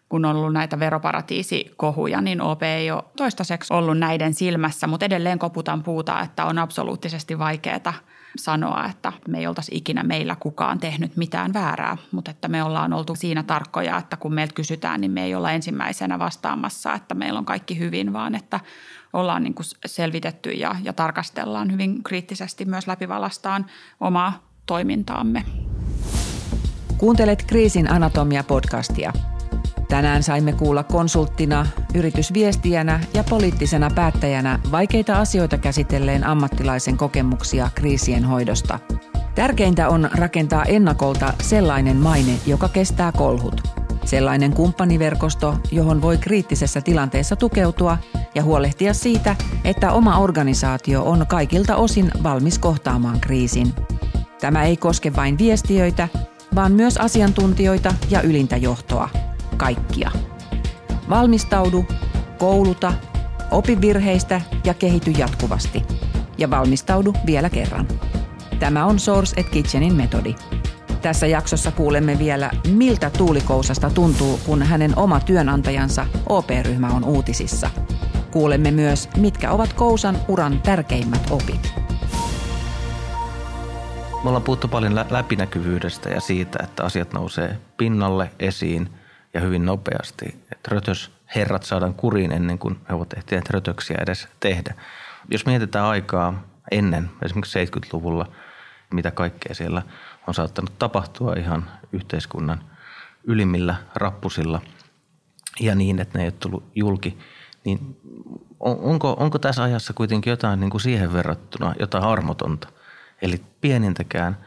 kun 0.09 0.25
on 0.25 0.35
ollut 0.35 0.53
näitä 0.53 0.79
veroparatiisikohuja, 0.79 2.21
niin 2.21 2.41
OP 2.41 2.63
ei 2.63 2.91
ole 2.91 3.03
toistaiseksi 3.17 3.73
ollut 3.73 3.97
näiden 3.97 4.33
silmässä, 4.33 4.87
mutta 4.87 5.05
edelleen 5.05 5.39
koputan 5.39 5.83
puuta, 5.83 6.21
että 6.21 6.45
on 6.45 6.57
absoluuttisesti 6.57 7.39
vaikeaa 7.39 7.93
sanoa, 8.37 8.85
että 8.85 9.13
me 9.27 9.39
ei 9.39 9.47
oltaisi 9.47 9.75
ikinä 9.75 10.03
meillä 10.03 10.35
kukaan 10.39 10.79
tehnyt 10.79 11.17
mitään 11.17 11.53
väärää, 11.53 11.97
mutta 12.11 12.31
että 12.31 12.47
me 12.47 12.63
ollaan 12.63 12.93
oltu 12.93 13.15
siinä 13.15 13.43
tarkkoja, 13.43 13.97
että 13.97 14.17
kun 14.17 14.33
meiltä 14.33 14.53
kysytään, 14.53 15.01
niin 15.01 15.11
me 15.11 15.23
ei 15.23 15.35
olla 15.35 15.51
ensimmäisenä 15.51 16.19
vastaamassa, 16.19 16.93
että 16.93 17.15
meillä 17.15 17.37
on 17.37 17.45
kaikki 17.45 17.79
hyvin, 17.79 18.13
vaan 18.13 18.35
että 18.35 18.59
ollaan 19.13 19.43
niin 19.43 19.53
kuin 19.53 19.65
selvitetty 19.85 20.51
ja, 20.51 20.75
ja 20.83 20.93
tarkastellaan 20.93 21.71
hyvin 21.71 22.03
kriittisesti 22.03 22.65
myös 22.65 22.87
läpivalastaan 22.87 23.65
omaa 23.99 24.43
toimintaamme. 24.65 25.45
Kuuntelet 26.97 27.43
Kriisin 27.43 27.91
anatomia 27.91 28.43
podcastia– 28.43 29.13
Tänään 29.91 30.23
saimme 30.23 30.53
kuulla 30.53 30.83
konsulttina, 30.83 31.65
yritysviestijänä 31.95 32.99
ja 33.13 33.23
poliittisena 33.29 33.89
päättäjänä 33.95 34.59
vaikeita 34.71 35.19
asioita 35.19 35.57
käsitelleen 35.57 36.23
ammattilaisen 36.23 36.97
kokemuksia 36.97 37.69
kriisien 37.75 38.23
hoidosta. 38.25 38.79
Tärkeintä 39.35 39.89
on 39.89 40.09
rakentaa 40.13 40.65
ennakolta 40.65 41.33
sellainen 41.41 41.97
maine, 41.97 42.31
joka 42.47 42.69
kestää 42.69 43.11
kolhut. 43.11 43.80
Sellainen 44.11 44.53
kumppaniverkosto, 44.53 45.57
johon 45.71 46.01
voi 46.01 46.17
kriittisessä 46.17 46.81
tilanteessa 46.81 47.35
tukeutua 47.35 47.97
ja 48.35 48.43
huolehtia 48.43 48.93
siitä, 48.93 49.35
että 49.63 49.91
oma 49.91 50.17
organisaatio 50.17 51.03
on 51.03 51.25
kaikilta 51.27 51.75
osin 51.75 52.11
valmis 52.23 52.59
kohtaamaan 52.59 53.19
kriisin. 53.19 53.73
Tämä 54.41 54.63
ei 54.63 54.77
koske 54.77 55.15
vain 55.15 55.37
viestiöitä, 55.37 56.07
vaan 56.55 56.71
myös 56.71 56.97
asiantuntijoita 56.97 57.93
ja 58.09 58.21
ylintä 58.21 58.57
johtoa. 58.57 59.09
Kaikkia. 59.57 60.11
Valmistaudu, 61.09 61.85
kouluta, 62.37 62.93
opi 63.51 63.81
virheistä 63.81 64.41
ja 64.63 64.73
kehity 64.73 65.11
jatkuvasti. 65.11 65.83
Ja 66.37 66.49
valmistaudu 66.49 67.13
vielä 67.25 67.49
kerran. 67.49 67.87
Tämä 68.59 68.85
on 68.85 68.99
Source 68.99 69.41
at 69.41 69.49
Kitchenin 69.49 69.95
metodi. 69.95 70.35
Tässä 71.01 71.27
jaksossa 71.27 71.71
kuulemme 71.71 72.19
vielä, 72.19 72.51
miltä 72.67 73.09
Tuulikousasta 73.09 73.89
tuntuu, 73.89 74.39
kun 74.45 74.63
hänen 74.63 74.97
oma 74.97 75.19
työnantajansa 75.19 76.05
OP-ryhmä 76.29 76.87
on 76.87 77.03
uutisissa. 77.03 77.69
Kuulemme 78.31 78.71
myös, 78.71 79.09
mitkä 79.17 79.51
ovat 79.51 79.73
Kousan 79.73 80.17
uran 80.27 80.61
tärkeimmät 80.61 81.27
opit. 81.31 81.73
Me 84.23 84.29
ollaan 84.29 84.43
puhuttu 84.43 84.67
paljon 84.67 84.95
läpinäkyvyydestä 85.09 86.09
ja 86.09 86.21
siitä, 86.21 86.59
että 86.63 86.83
asiat 86.83 87.13
nousee 87.13 87.57
pinnalle 87.77 88.31
esiin 88.39 88.89
ja 89.33 89.41
hyvin 89.41 89.65
nopeasti. 89.65 90.25
Että 90.25 90.69
rötös 90.71 91.11
herrat 91.35 91.63
saadaan 91.63 91.93
kuriin 91.93 92.31
ennen 92.31 92.59
kuin 92.59 92.77
he 92.89 92.93
ovat 92.93 93.13
ehtineet 93.13 93.49
rötöksiä 93.49 93.97
edes 94.01 94.27
tehdä. 94.39 94.73
Jos 95.31 95.45
mietitään 95.45 95.85
aikaa 95.85 96.43
ennen, 96.71 97.09
esimerkiksi 97.21 97.65
70-luvulla, 97.65 98.25
mitä 98.91 99.11
kaikkea 99.11 99.55
siellä 99.55 99.81
on 100.27 100.33
saattanut 100.33 100.79
tapahtua 100.79 101.33
ihan 101.33 101.69
yhteiskunnan 101.91 102.63
ylimmillä 103.23 103.75
rappusilla 103.95 104.61
ja 105.59 105.75
niin, 105.75 105.99
että 105.99 106.17
ne 106.17 106.23
ei 106.23 106.27
ole 106.27 106.33
tullut 106.39 106.63
julki, 106.75 107.17
niin 107.65 107.97
onko, 108.59 109.15
onko 109.19 109.39
tässä 109.39 109.63
ajassa 109.63 109.93
kuitenkin 109.93 110.31
jotain 110.31 110.59
niin 110.59 110.69
kuin 110.69 110.81
siihen 110.81 111.13
verrattuna, 111.13 111.73
jotain 111.79 112.03
armotonta? 112.03 112.67
Eli 113.21 113.41
pienintäkään 113.61 114.37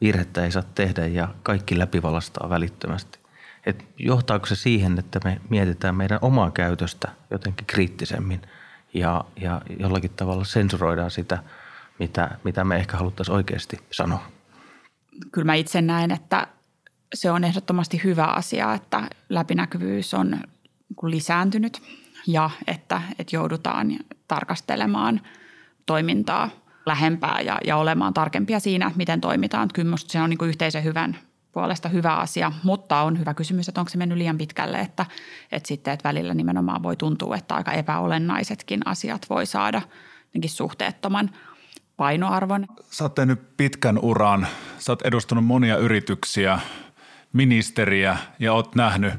virhettä 0.00 0.44
ei 0.44 0.52
saa 0.52 0.62
tehdä 0.62 1.06
ja 1.06 1.28
kaikki 1.42 1.78
läpivalastaa 1.78 2.50
välittömästi. 2.50 3.18
Et 3.66 3.84
johtaako 3.98 4.46
se 4.46 4.56
siihen, 4.56 4.98
että 4.98 5.20
me 5.24 5.40
mietitään 5.50 5.94
meidän 5.94 6.18
omaa 6.22 6.50
käytöstä 6.50 7.08
jotenkin 7.30 7.66
kriittisemmin 7.66 8.42
ja, 8.94 9.24
ja 9.40 9.62
jollakin 9.78 10.10
tavalla 10.10 10.44
sensuroidaan 10.44 11.10
sitä, 11.10 11.38
mitä, 12.00 12.38
mitä 12.44 12.64
me 12.64 12.76
ehkä 12.76 12.96
haluttaisiin 12.96 13.34
oikeasti 13.34 13.78
sanoa? 13.90 14.22
Kyllä 15.32 15.44
mä 15.44 15.54
itse 15.54 15.82
näen, 15.82 16.10
että 16.10 16.46
se 17.14 17.30
on 17.30 17.44
ehdottomasti 17.44 18.00
hyvä 18.04 18.24
asia, 18.24 18.74
että 18.74 19.10
läpinäkyvyys 19.28 20.14
on 20.14 20.40
lisääntynyt 21.02 21.82
ja 22.26 22.50
että, 22.66 23.02
että 23.18 23.36
joudutaan 23.36 23.98
tarkastelemaan 24.28 25.20
toimintaa 25.86 26.50
lähempää 26.86 27.40
ja, 27.40 27.58
ja 27.64 27.76
olemaan 27.76 28.14
tarkempia 28.14 28.60
siinä, 28.60 28.90
miten 28.96 29.20
toimitaan. 29.20 29.68
Kyllä 29.74 29.96
se 29.96 30.20
on 30.20 30.30
niin 30.30 30.48
yhteisen 30.48 30.84
hyvän 30.84 31.18
puolesta 31.52 31.88
hyvä 31.88 32.14
asia, 32.14 32.52
mutta 32.62 33.00
on 33.00 33.18
hyvä 33.18 33.34
kysymys, 33.34 33.68
että 33.68 33.80
onko 33.80 33.88
se 33.88 33.98
mennyt 33.98 34.18
liian 34.18 34.38
pitkälle, 34.38 34.80
että, 34.80 35.06
että 35.52 35.68
sitten 35.68 35.94
että 35.94 36.08
välillä 36.08 36.34
nimenomaan 36.34 36.82
voi 36.82 36.96
tuntua, 36.96 37.36
että 37.36 37.54
aika 37.54 37.72
epäolennaisetkin 37.72 38.80
asiat 38.84 39.26
voi 39.30 39.46
saada 39.46 39.82
suhteettoman 40.46 41.30
painoarvon. 42.00 42.66
Sä 42.90 43.04
oot 43.04 43.14
tehnyt 43.14 43.56
pitkän 43.56 43.98
uran, 43.98 44.46
sä 44.78 44.92
oot 44.92 45.02
edustanut 45.02 45.44
monia 45.44 45.76
yrityksiä, 45.76 46.58
ministeriä 47.32 48.16
ja 48.38 48.52
oot 48.52 48.74
nähnyt 48.74 49.14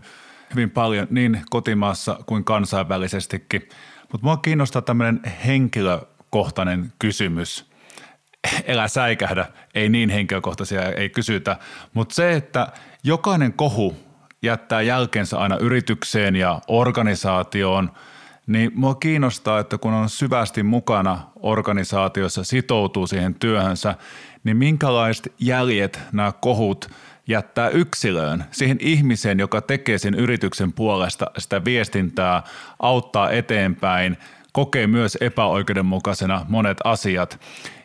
hyvin 0.51 0.71
paljon 0.71 1.07
niin 1.09 1.41
kotimaassa 1.49 2.19
kuin 2.25 2.43
kansainvälisestikin. 2.43 3.69
Mutta 4.11 4.27
mua 4.27 4.37
kiinnostaa 4.37 4.81
tämmöinen 4.81 5.21
henkilökohtainen 5.45 6.93
kysymys– 6.99 7.71
elä 8.65 8.87
säikähdä, 8.87 9.45
ei 9.75 9.89
niin 9.89 10.09
henkilökohtaisia 10.09 10.81
ei 10.91 11.09
kysytä, 11.09 11.57
mutta 11.93 12.15
se, 12.15 12.33
että 12.33 12.67
jokainen 13.03 13.53
kohu 13.53 13.95
jättää 14.41 14.81
jälkeensä 14.81 15.37
aina 15.37 15.57
yritykseen 15.57 16.35
ja 16.35 16.61
organisaatioon, 16.67 17.91
niin 18.47 18.71
mua 18.75 18.95
kiinnostaa, 18.95 19.59
että 19.59 19.77
kun 19.77 19.93
on 19.93 20.09
syvästi 20.09 20.63
mukana 20.63 21.19
organisaatiossa, 21.35 22.43
sitoutuu 22.43 23.07
siihen 23.07 23.35
työhönsä, 23.35 23.95
niin 24.43 24.57
minkälaiset 24.57 25.33
jäljet 25.39 25.99
nämä 26.11 26.31
kohut 26.41 26.89
jättää 27.27 27.69
yksilöön, 27.69 28.43
siihen 28.51 28.77
ihmiseen, 28.79 29.39
joka 29.39 29.61
tekee 29.61 29.97
sen 29.97 30.13
yrityksen 30.13 30.73
puolesta 30.73 31.31
sitä 31.37 31.65
viestintää, 31.65 32.43
auttaa 32.79 33.31
eteenpäin, 33.31 34.17
kokee 34.51 34.87
myös 34.87 35.17
epäoikeudenmukaisena 35.21 36.45
monet 36.49 36.77
asiat 36.83 37.39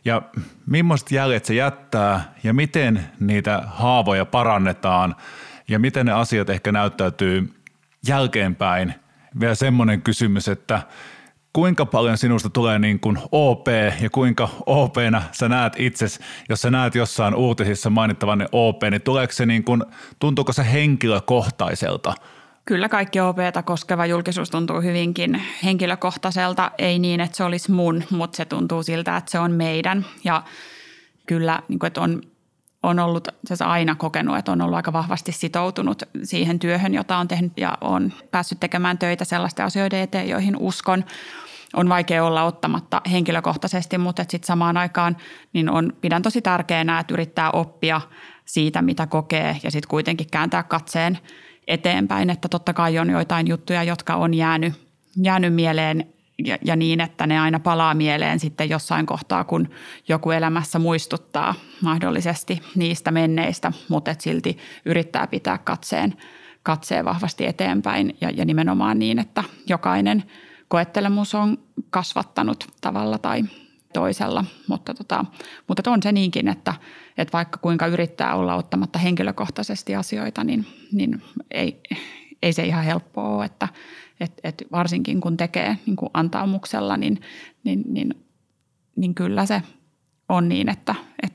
ja 0.05 0.23
millaiset 0.67 1.11
jäljet 1.11 1.45
se 1.45 1.55
jättää 1.55 2.35
ja 2.45 2.53
miten 2.53 3.07
niitä 3.21 3.63
haavoja 3.67 4.25
parannetaan 4.25 5.17
ja 5.69 5.79
miten 5.79 6.07
ne 6.07 6.13
asiat 6.13 6.51
ehkä 6.51 6.73
näyttäytyy 6.73 7.55
jälkeenpäin. 8.09 8.95
Vielä 9.41 9.55
semmoinen 9.55 10.03
kysymys, 10.03 10.49
että 10.49 10.83
kuinka 11.53 11.87
paljon 11.87 12.19
sinusta 12.19 12.51
tulee 12.51 12.79
niin 12.79 13.01
kuin 13.01 13.19
OP 13.33 13.67
ja 14.01 14.11
kuinka 14.11 14.49
OPnä 14.67 15.23
sä 15.33 15.49
näet 15.49 15.73
itses, 15.79 16.21
jos 16.49 16.63
sä 16.63 16.71
näet 16.71 16.95
jossain 16.95 17.35
uutisissa 17.35 17.91
mainittavan 17.91 18.49
OP, 18.53 18.83
niin 18.91 19.03
tuleeko 19.03 19.33
se 19.33 19.47
niin 19.47 19.65
kuin, 19.65 19.85
tuntuuko 20.19 20.53
se 20.53 20.73
henkilökohtaiselta– 20.73 22.15
Kyllä 22.67 22.89
kaikki 22.89 23.21
OPta 23.21 23.63
koskeva 23.63 24.07
julkisuus 24.07 24.51
tuntuu 24.51 24.81
hyvinkin 24.81 25.43
henkilökohtaiselta, 25.65 26.71
ei 26.79 26.99
niin, 26.99 27.21
että 27.21 27.37
se 27.37 27.45
olisi 27.45 27.71
mun, 27.71 28.03
mutta 28.11 28.37
se 28.37 28.45
tuntuu 28.45 28.83
siltä, 28.83 29.17
että 29.17 29.31
se 29.31 29.39
on 29.39 29.53
meidän. 29.53 30.07
Ja 30.25 30.43
kyllä 31.27 31.63
niin 31.69 31.79
kuin, 31.79 31.89
että 31.89 32.01
on, 32.01 32.23
on 32.87 32.99
ollut 32.99 33.29
siis 33.47 33.63
aina 33.63 33.95
kokenut, 33.95 34.39
että 34.39 34.53
on 34.53 34.61
ollut 34.61 34.77
aika 34.77 34.93
vahvasti 34.93 35.33
sitoutunut 35.33 36.03
siihen 36.23 36.59
työhön, 36.59 36.95
jota 36.95 37.17
on 37.17 37.29
tehnyt 37.29 37.53
ja 37.57 37.79
on 37.81 38.13
päässyt 38.31 38.61
tekemään 38.61 38.99
töitä 38.99 39.25
sellaisten 39.25 39.67
asioiden 39.67 40.01
eteen, 40.01 40.29
joihin 40.29 40.57
uskon. 40.57 41.05
On 41.75 41.89
vaikea 41.89 42.25
olla 42.25 42.43
ottamatta 42.43 43.01
henkilökohtaisesti, 43.11 43.99
mutta 43.99 44.23
sitten 44.23 44.47
samaan 44.47 44.77
aikaan 44.77 45.17
niin 45.53 45.71
on, 45.71 45.93
pidän 46.01 46.23
tosi 46.23 46.43
tärkeänä, 46.43 46.99
että 46.99 47.15
yrittää 47.15 47.51
oppia 47.51 48.01
siitä, 48.45 48.83
mitä 48.83 49.07
kokee 49.07 49.57
ja 49.63 49.71
sitten 49.71 49.89
kuitenkin 49.89 50.27
kääntää 50.31 50.63
katseen– 50.63 51.19
eteenpäin, 51.67 52.31
että 52.31 52.49
totta 52.49 52.73
kai 52.73 52.99
on 52.99 53.11
joitain 53.11 53.47
juttuja, 53.47 53.83
jotka 53.83 54.15
on 54.15 54.35
jäänyt, 54.35 54.75
jäänyt 55.23 55.55
mieleen 55.55 56.13
ja, 56.45 56.59
ja 56.65 56.77
niin, 56.77 57.01
että 57.01 57.27
ne 57.27 57.41
aina 57.41 57.61
palaa 57.61 57.95
mieleen 57.95 58.41
sitten 58.41 58.71
jossain 58.71 59.07
kohtaa, 59.07 59.45
kun 59.45 59.69
joku 60.09 60.31
elämässä 60.31 60.79
muistuttaa 60.79 61.55
mahdollisesti 61.83 62.63
niistä 62.75 63.11
menneistä, 63.11 63.73
mutta 63.89 64.11
et 64.11 64.21
silti 64.21 64.59
yrittää 64.85 65.27
pitää 65.27 65.59
katseen, 65.59 66.15
katseen 66.63 67.05
vahvasti 67.05 67.47
eteenpäin. 67.47 68.17
Ja, 68.21 68.31
ja 68.31 68.45
nimenomaan 68.45 68.99
niin, 68.99 69.19
että 69.19 69.45
jokainen 69.69 70.25
koettelemus 70.69 71.35
on 71.35 71.59
kasvattanut 71.91 72.65
tavalla 72.81 73.19
tai 73.19 73.43
toisella, 73.93 74.45
mutta, 74.69 74.95
tota, 74.95 75.25
mutta 75.69 75.91
on 75.91 76.03
se 76.03 76.13
niinkin, 76.13 76.49
että, 76.49 76.75
että 77.19 77.33
vaikka 77.33 77.59
kuinka 77.59 77.87
yrittää 77.87 78.35
olla 78.35 78.55
ottamatta 78.55 78.99
henkilökohtaisesti 78.99 79.95
asioita, 79.95 80.45
niin, 80.45 80.67
niin 80.93 81.23
ei, 81.51 81.81
ei 82.43 82.53
se 82.53 82.65
ihan 82.65 82.85
helppoa 82.85 83.29
ole, 83.29 83.45
että 83.45 83.69
et, 84.21 84.33
et 84.45 84.65
varsinkin 84.73 85.21
kun 85.21 85.37
tekee 85.37 85.79
niin 85.87 85.97
kuin 85.97 86.11
antaumuksella, 86.15 86.97
niin, 86.97 87.21
niin, 87.65 87.83
niin, 87.89 88.15
niin 88.97 89.15
kyllä 89.15 89.47
se 89.47 89.63
on 90.29 90.49
niin, 90.49 90.69
että 90.69 90.95
et, 91.23 91.33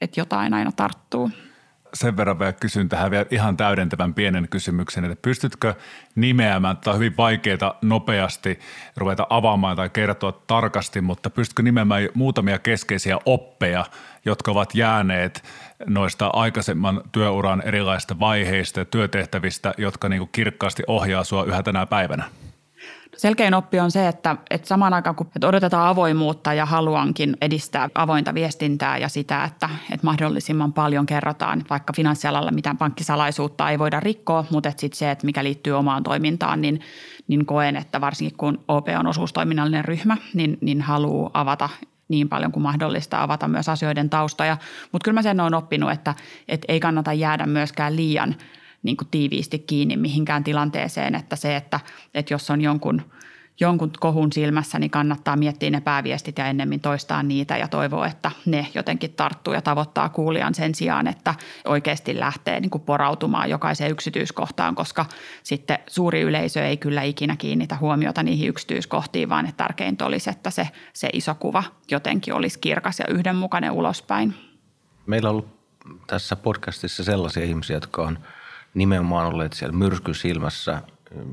et 0.00 0.16
jotain 0.16 0.54
aina 0.54 0.72
tarttuu 0.72 1.30
sen 1.94 2.16
verran 2.16 2.38
vielä 2.38 2.52
kysyn 2.52 2.88
tähän 2.88 3.10
vielä 3.10 3.26
ihan 3.30 3.56
täydentävän 3.56 4.14
pienen 4.14 4.48
kysymyksen, 4.48 5.04
että 5.04 5.22
pystytkö 5.22 5.74
nimeämään, 6.14 6.76
tai 6.76 6.94
on 6.94 6.98
hyvin 6.98 7.16
vaikeaa 7.16 7.78
nopeasti 7.82 8.58
ruveta 8.96 9.26
avaamaan 9.30 9.76
tai 9.76 9.90
kertoa 9.90 10.32
tarkasti, 10.46 11.00
mutta 11.00 11.30
pystytkö 11.30 11.62
nimeämään 11.62 12.08
muutamia 12.14 12.58
keskeisiä 12.58 13.18
oppeja, 13.26 13.84
jotka 14.24 14.50
ovat 14.50 14.74
jääneet 14.74 15.44
noista 15.86 16.26
aikaisemman 16.26 17.02
työuran 17.12 17.62
erilaisista 17.62 18.20
vaiheista 18.20 18.80
ja 18.80 18.84
työtehtävistä, 18.84 19.74
jotka 19.78 20.08
niin 20.08 20.28
kirkkaasti 20.32 20.82
ohjaa 20.86 21.24
sinua 21.24 21.44
yhä 21.44 21.62
tänä 21.62 21.86
päivänä? 21.86 22.24
Selkein 23.16 23.54
oppi 23.54 23.80
on 23.80 23.90
se, 23.90 24.08
että, 24.08 24.36
että 24.50 24.68
samaan 24.68 24.94
aikaan 24.94 25.16
kun 25.16 25.26
että 25.36 25.48
odotetaan 25.48 25.88
avoimuutta 25.88 26.54
ja 26.54 26.66
haluankin 26.66 27.36
edistää 27.40 27.88
avointa 27.94 28.34
viestintää 28.34 28.98
ja 28.98 29.08
sitä, 29.08 29.44
että, 29.44 29.68
että 29.92 30.06
mahdollisimman 30.06 30.72
paljon 30.72 31.06
kerrotaan 31.06 31.64
vaikka 31.70 31.92
finanssialalla 31.96 32.50
mitään 32.50 32.78
pankkisalaisuutta 32.78 33.70
ei 33.70 33.78
voida 33.78 34.00
rikkoa, 34.00 34.44
mutta 34.50 34.68
että 34.68 34.80
sitten 34.80 34.98
se, 34.98 35.10
että 35.10 35.26
mikä 35.26 35.44
liittyy 35.44 35.72
omaan 35.72 36.02
toimintaan, 36.02 36.60
niin, 36.60 36.80
niin 37.28 37.46
koen, 37.46 37.76
että 37.76 38.00
varsinkin 38.00 38.36
kun 38.36 38.64
OP 38.68 38.86
on 38.98 39.06
osuustoiminnallinen 39.06 39.84
ryhmä, 39.84 40.16
niin, 40.34 40.58
niin 40.60 40.80
haluaa 40.80 41.30
avata 41.34 41.68
niin 42.08 42.28
paljon 42.28 42.52
kuin 42.52 42.62
mahdollista 42.62 43.22
avata 43.22 43.48
myös 43.48 43.68
asioiden 43.68 44.10
taustoja. 44.10 44.56
Mutta 44.92 45.04
kyllä 45.04 45.14
mä 45.14 45.22
sen 45.22 45.40
olen 45.40 45.54
oppinut, 45.54 45.90
että, 45.90 46.14
että 46.48 46.72
ei 46.72 46.80
kannata 46.80 47.12
jäädä 47.12 47.46
myöskään 47.46 47.96
liian– 47.96 48.34
niin 48.84 48.96
kuin 48.96 49.08
tiiviisti 49.10 49.58
kiinni 49.58 49.96
mihinkään 49.96 50.44
tilanteeseen, 50.44 51.14
että 51.14 51.36
se, 51.36 51.56
että, 51.56 51.80
että 52.14 52.34
jos 52.34 52.50
on 52.50 52.60
jonkun– 52.60 53.02
jonkun 53.60 53.90
kohun 54.00 54.32
silmässä, 54.32 54.78
niin 54.78 54.90
kannattaa 54.90 55.36
miettiä 55.36 55.70
ne 55.70 55.80
pääviestit 55.80 56.38
ja 56.38 56.46
ennemmin 56.46 56.80
toistaa 56.80 57.22
niitä 57.22 57.56
ja 57.56 57.68
toivoa, 57.68 58.06
että 58.06 58.30
ne 58.46 58.66
jotenkin 58.74 59.12
tarttuu 59.12 59.54
ja 59.54 59.62
tavoittaa 59.62 60.08
kuulijan 60.08 60.54
sen 60.54 60.74
sijaan, 60.74 61.06
että 61.06 61.34
oikeasti 61.64 62.20
lähtee 62.20 62.60
niin 62.60 62.70
kuin 62.70 62.82
porautumaan 62.82 63.50
jokaiseen 63.50 63.90
yksityiskohtaan, 63.90 64.74
koska 64.74 65.06
sitten 65.42 65.78
suuri 65.86 66.20
yleisö 66.20 66.66
ei 66.66 66.76
kyllä 66.76 67.02
ikinä 67.02 67.36
kiinnitä 67.36 67.76
huomiota 67.80 68.22
niihin 68.22 68.48
yksityiskohtiin, 68.48 69.28
vaan 69.28 69.46
että 69.46 69.64
tärkeintä 69.64 70.06
olisi, 70.06 70.30
että 70.30 70.50
se, 70.50 70.68
se 70.92 71.08
iso 71.12 71.34
kuva 71.34 71.64
jotenkin 71.90 72.34
olisi 72.34 72.58
kirkas 72.58 72.98
ja 72.98 73.06
yhdenmukainen 73.08 73.72
ulospäin. 73.72 74.34
Meillä 75.06 75.28
on 75.28 75.30
ollut 75.30 75.48
tässä 76.06 76.36
podcastissa 76.36 77.04
sellaisia 77.04 77.44
ihmisiä, 77.44 77.76
jotka 77.76 78.02
on 78.02 78.18
nimenomaan 78.74 79.26
olleet 79.26 79.52
siellä 79.52 79.76
myrskysilmässä, 79.76 80.82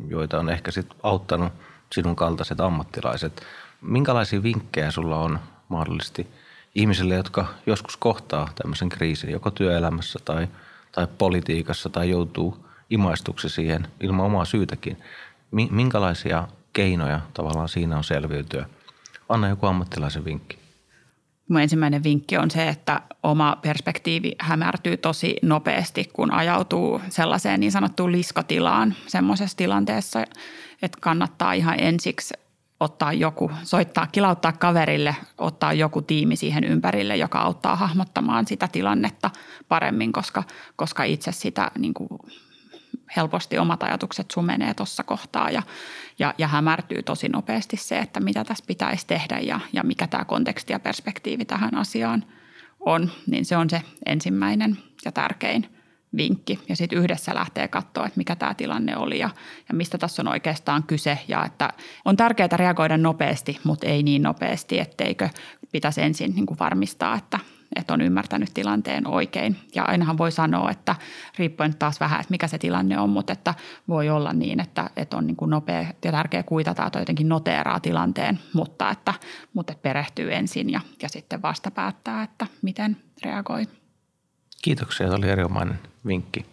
joita 0.08 0.40
on 0.40 0.50
ehkä 0.50 0.72
sitten 0.72 0.98
auttanut– 1.04 1.54
sinun 1.94 2.16
kaltaiset 2.16 2.60
ammattilaiset. 2.60 3.42
Minkälaisia 3.82 4.44
vinkkejä 4.44 4.92
sulla 4.92 5.20
on 5.20 5.40
mahdollisesti 5.70 6.28
ihmisille, 6.76 7.16
jotka 7.16 7.46
joskus 7.66 7.98
kohtaa 7.98 8.50
tämmöisen 8.56 8.90
kriisin, 8.90 9.32
joko 9.32 9.52
työelämässä 9.52 10.20
tai, 10.26 10.48
tai 10.92 11.08
politiikassa 11.18 11.90
tai 11.90 12.10
joutuu 12.10 12.66
imaistuksi 12.90 13.50
siihen 13.50 13.88
ilman 14.02 14.26
omaa 14.26 14.46
syytäkin. 14.46 14.98
Minkälaisia 15.52 16.48
keinoja 16.74 17.22
tavallaan 17.34 17.70
siinä 17.70 17.98
on 17.98 18.04
selviytyä? 18.04 18.66
Anna 19.30 19.50
joku 19.50 19.66
ammattilaisen 19.66 20.26
vinkki. 20.26 20.61
Mun 21.50 21.62
ensimmäinen 21.62 22.04
vinkki 22.04 22.38
on 22.38 22.52
se, 22.52 22.68
että 22.68 23.02
oma 23.24 23.58
perspektiivi 23.62 24.36
hämärtyy 24.40 24.98
tosi 24.98 25.36
nopeasti, 25.42 26.10
kun 26.14 26.34
ajautuu 26.34 27.02
sellaiseen 27.10 27.60
niin 27.60 27.72
sanottuun 27.72 28.12
liskatilaan 28.12 28.96
semmoisessa 29.08 29.58
tilanteessa, 29.58 30.24
että 30.82 30.98
kannattaa 31.02 31.54
ihan 31.54 31.80
ensiksi 31.80 32.34
ottaa 32.80 33.14
joku, 33.14 33.52
soittaa, 33.64 34.08
kilauttaa 34.08 34.52
kaverille, 34.52 35.16
ottaa 35.38 35.74
joku 35.74 36.02
tiimi 36.02 36.36
siihen 36.36 36.64
ympärille, 36.64 37.18
joka 37.18 37.40
auttaa 37.40 37.76
hahmottamaan 37.76 38.48
sitä 38.48 38.68
tilannetta 38.72 39.30
paremmin, 39.68 40.12
koska, 40.12 40.44
koska 40.76 41.04
itse 41.04 41.32
sitä 41.32 41.72
niin 41.78 41.94
kuin 41.94 42.10
helposti 43.16 43.58
omat 43.58 43.84
ajatukset 43.84 44.32
sumenee 44.32 44.74
tuossa 44.74 45.04
kohtaa 45.04 45.50
ja, 45.50 45.64
ja, 46.20 46.34
ja 46.38 46.48
hämärtyy 46.48 47.04
tosi 47.04 47.30
nopeasti 47.30 47.78
se, 47.78 48.00
että 48.00 48.20
mitä 48.20 48.44
tässä 48.44 48.64
pitäisi 48.68 49.08
tehdä 49.08 49.40
ja, 49.40 49.60
ja 49.74 49.84
mikä 49.84 50.08
tämä 50.08 50.26
konteksti 50.26 50.74
ja 50.74 50.80
perspektiivi 50.80 51.46
tähän 51.46 51.76
asiaan 51.76 52.26
on, 52.80 53.12
niin 53.28 53.46
se 53.46 53.58
on 53.58 53.70
se 53.70 53.82
ensimmäinen 54.06 54.78
ja 55.06 55.12
tärkein– 55.12 55.68
vinkki 56.18 56.60
ja 56.70 56.76
sitten 56.76 57.00
yhdessä 57.00 57.36
lähtee 57.36 57.68
katsoa, 57.68 58.06
että 58.06 58.18
mikä 58.18 58.36
tämä 58.36 58.54
tilanne 58.54 58.98
oli 58.98 59.20
ja, 59.20 59.30
ja 59.70 59.76
mistä 59.76 59.98
tässä 59.98 60.22
on 60.22 60.28
oikeastaan 60.28 60.84
kyse. 60.84 61.20
Ja 61.28 61.46
että 61.46 61.70
on 62.06 62.18
tärkeää 62.18 62.50
reagoida 62.54 62.98
nopeasti, 62.98 63.60
mutta 63.64 63.88
ei 63.88 64.04
niin 64.04 64.24
nopeasti, 64.24 64.80
etteikö 64.80 65.30
pitäisi 65.72 66.02
ensin 66.02 66.36
niin 66.36 66.46
kuin 66.46 66.60
varmistaa, 66.60 67.16
että, 67.16 67.40
että 67.76 67.94
on 67.94 68.02
ymmärtänyt 68.02 68.50
tilanteen 68.54 69.08
oikein. 69.08 69.58
Ja 69.76 69.84
ainahan 69.84 70.18
voi 70.18 70.32
sanoa, 70.32 70.72
että 70.72 70.96
riippuen 71.38 71.76
taas 71.76 72.00
vähän, 72.00 72.20
että 72.20 72.32
mikä 72.32 72.48
se 72.48 72.58
tilanne 72.58 73.00
on, 73.00 73.10
mutta 73.10 73.34
että 73.34 73.54
voi 73.88 74.10
olla 74.10 74.34
niin, 74.34 74.60
että, 74.60 74.90
että 74.96 75.18
on 75.18 75.28
niin 75.28 75.38
kuin 75.38 75.50
nopea 75.50 75.86
ja 76.04 76.12
tärkeä 76.12 76.44
kuitata 76.44 76.90
tai 76.90 77.02
jotenkin 77.02 77.30
noteeraa 77.30 77.80
tilanteen, 77.80 78.40
mutta 78.54 78.90
että, 78.90 79.14
mutta 79.54 79.74
että 79.74 79.82
perehtyy 79.82 80.34
ensin 80.34 80.70
ja, 80.70 80.82
ja 81.02 81.10
sitten 81.10 81.42
vasta 81.42 81.72
päättää, 81.72 82.24
että 82.24 82.48
miten 82.62 82.98
reagoi. 83.26 83.68
Kiitoksia, 84.62 85.08
se 85.08 85.14
oli 85.14 85.30
erinomainen 85.30 85.80
vinkki 86.06 86.46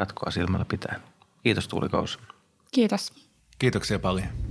jatkoa 0.00 0.30
silmällä 0.30 0.64
pitää. 0.64 1.00
Kiitos 1.42 1.68
Tuuli 1.68 1.88
Kous. 1.88 2.18
Kiitos. 2.72 3.12
Kiitoksia 3.58 3.98
paljon. 3.98 4.49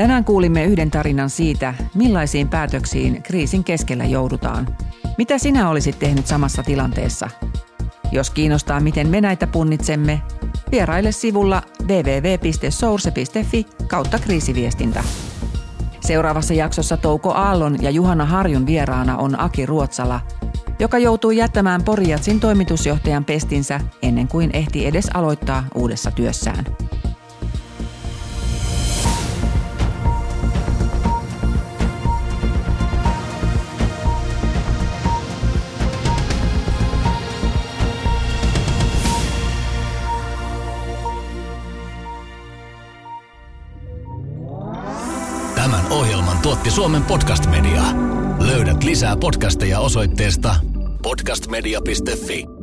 Tänään 0.00 0.24
kuulimme 0.24 0.64
yhden 0.64 0.90
tarinan 0.90 1.30
siitä, 1.30 1.74
millaisiin 1.94 2.48
päätöksiin 2.48 3.22
kriisin 3.22 3.64
keskellä 3.64 4.04
joudutaan. 4.04 4.76
Mitä 5.18 5.38
sinä 5.38 5.70
olisit 5.70 5.98
tehnyt 5.98 6.26
samassa 6.26 6.62
tilanteessa? 6.62 7.28
Jos 8.12 8.30
kiinnostaa, 8.30 8.80
miten 8.80 9.08
me 9.08 9.20
näitä 9.20 9.46
punnitsemme, 9.46 10.22
vieraile 10.70 11.12
sivulla 11.12 11.62
www.source.fi 11.82 13.66
kautta 13.88 14.18
kriisiviestintä. 14.18 15.04
Seuraavassa 16.00 16.54
jaksossa 16.54 16.96
Touko 16.96 17.32
Aallon 17.32 17.82
ja 17.82 17.90
Juhana 17.90 18.24
Harjun 18.24 18.66
vieraana 18.66 19.16
on 19.16 19.40
Aki 19.40 19.66
Ruotsala, 19.66 20.20
joka 20.78 20.98
joutui 20.98 21.36
jättämään 21.36 21.82
Poriatsin 21.82 22.40
toimitusjohtajan 22.40 23.24
pestinsä 23.24 23.80
ennen 24.02 24.28
kuin 24.28 24.50
ehti 24.52 24.86
edes 24.86 25.08
aloittaa 25.14 25.64
uudessa 25.74 26.10
työssään. 26.10 26.64
Suomen 46.80 47.04
Podcast 47.04 47.46
Media. 47.46 47.82
Löydät 48.38 48.84
lisää 48.84 49.16
podcasteja 49.16 49.80
osoitteesta 49.80 50.56
podcastmedia.fi. 51.02 52.59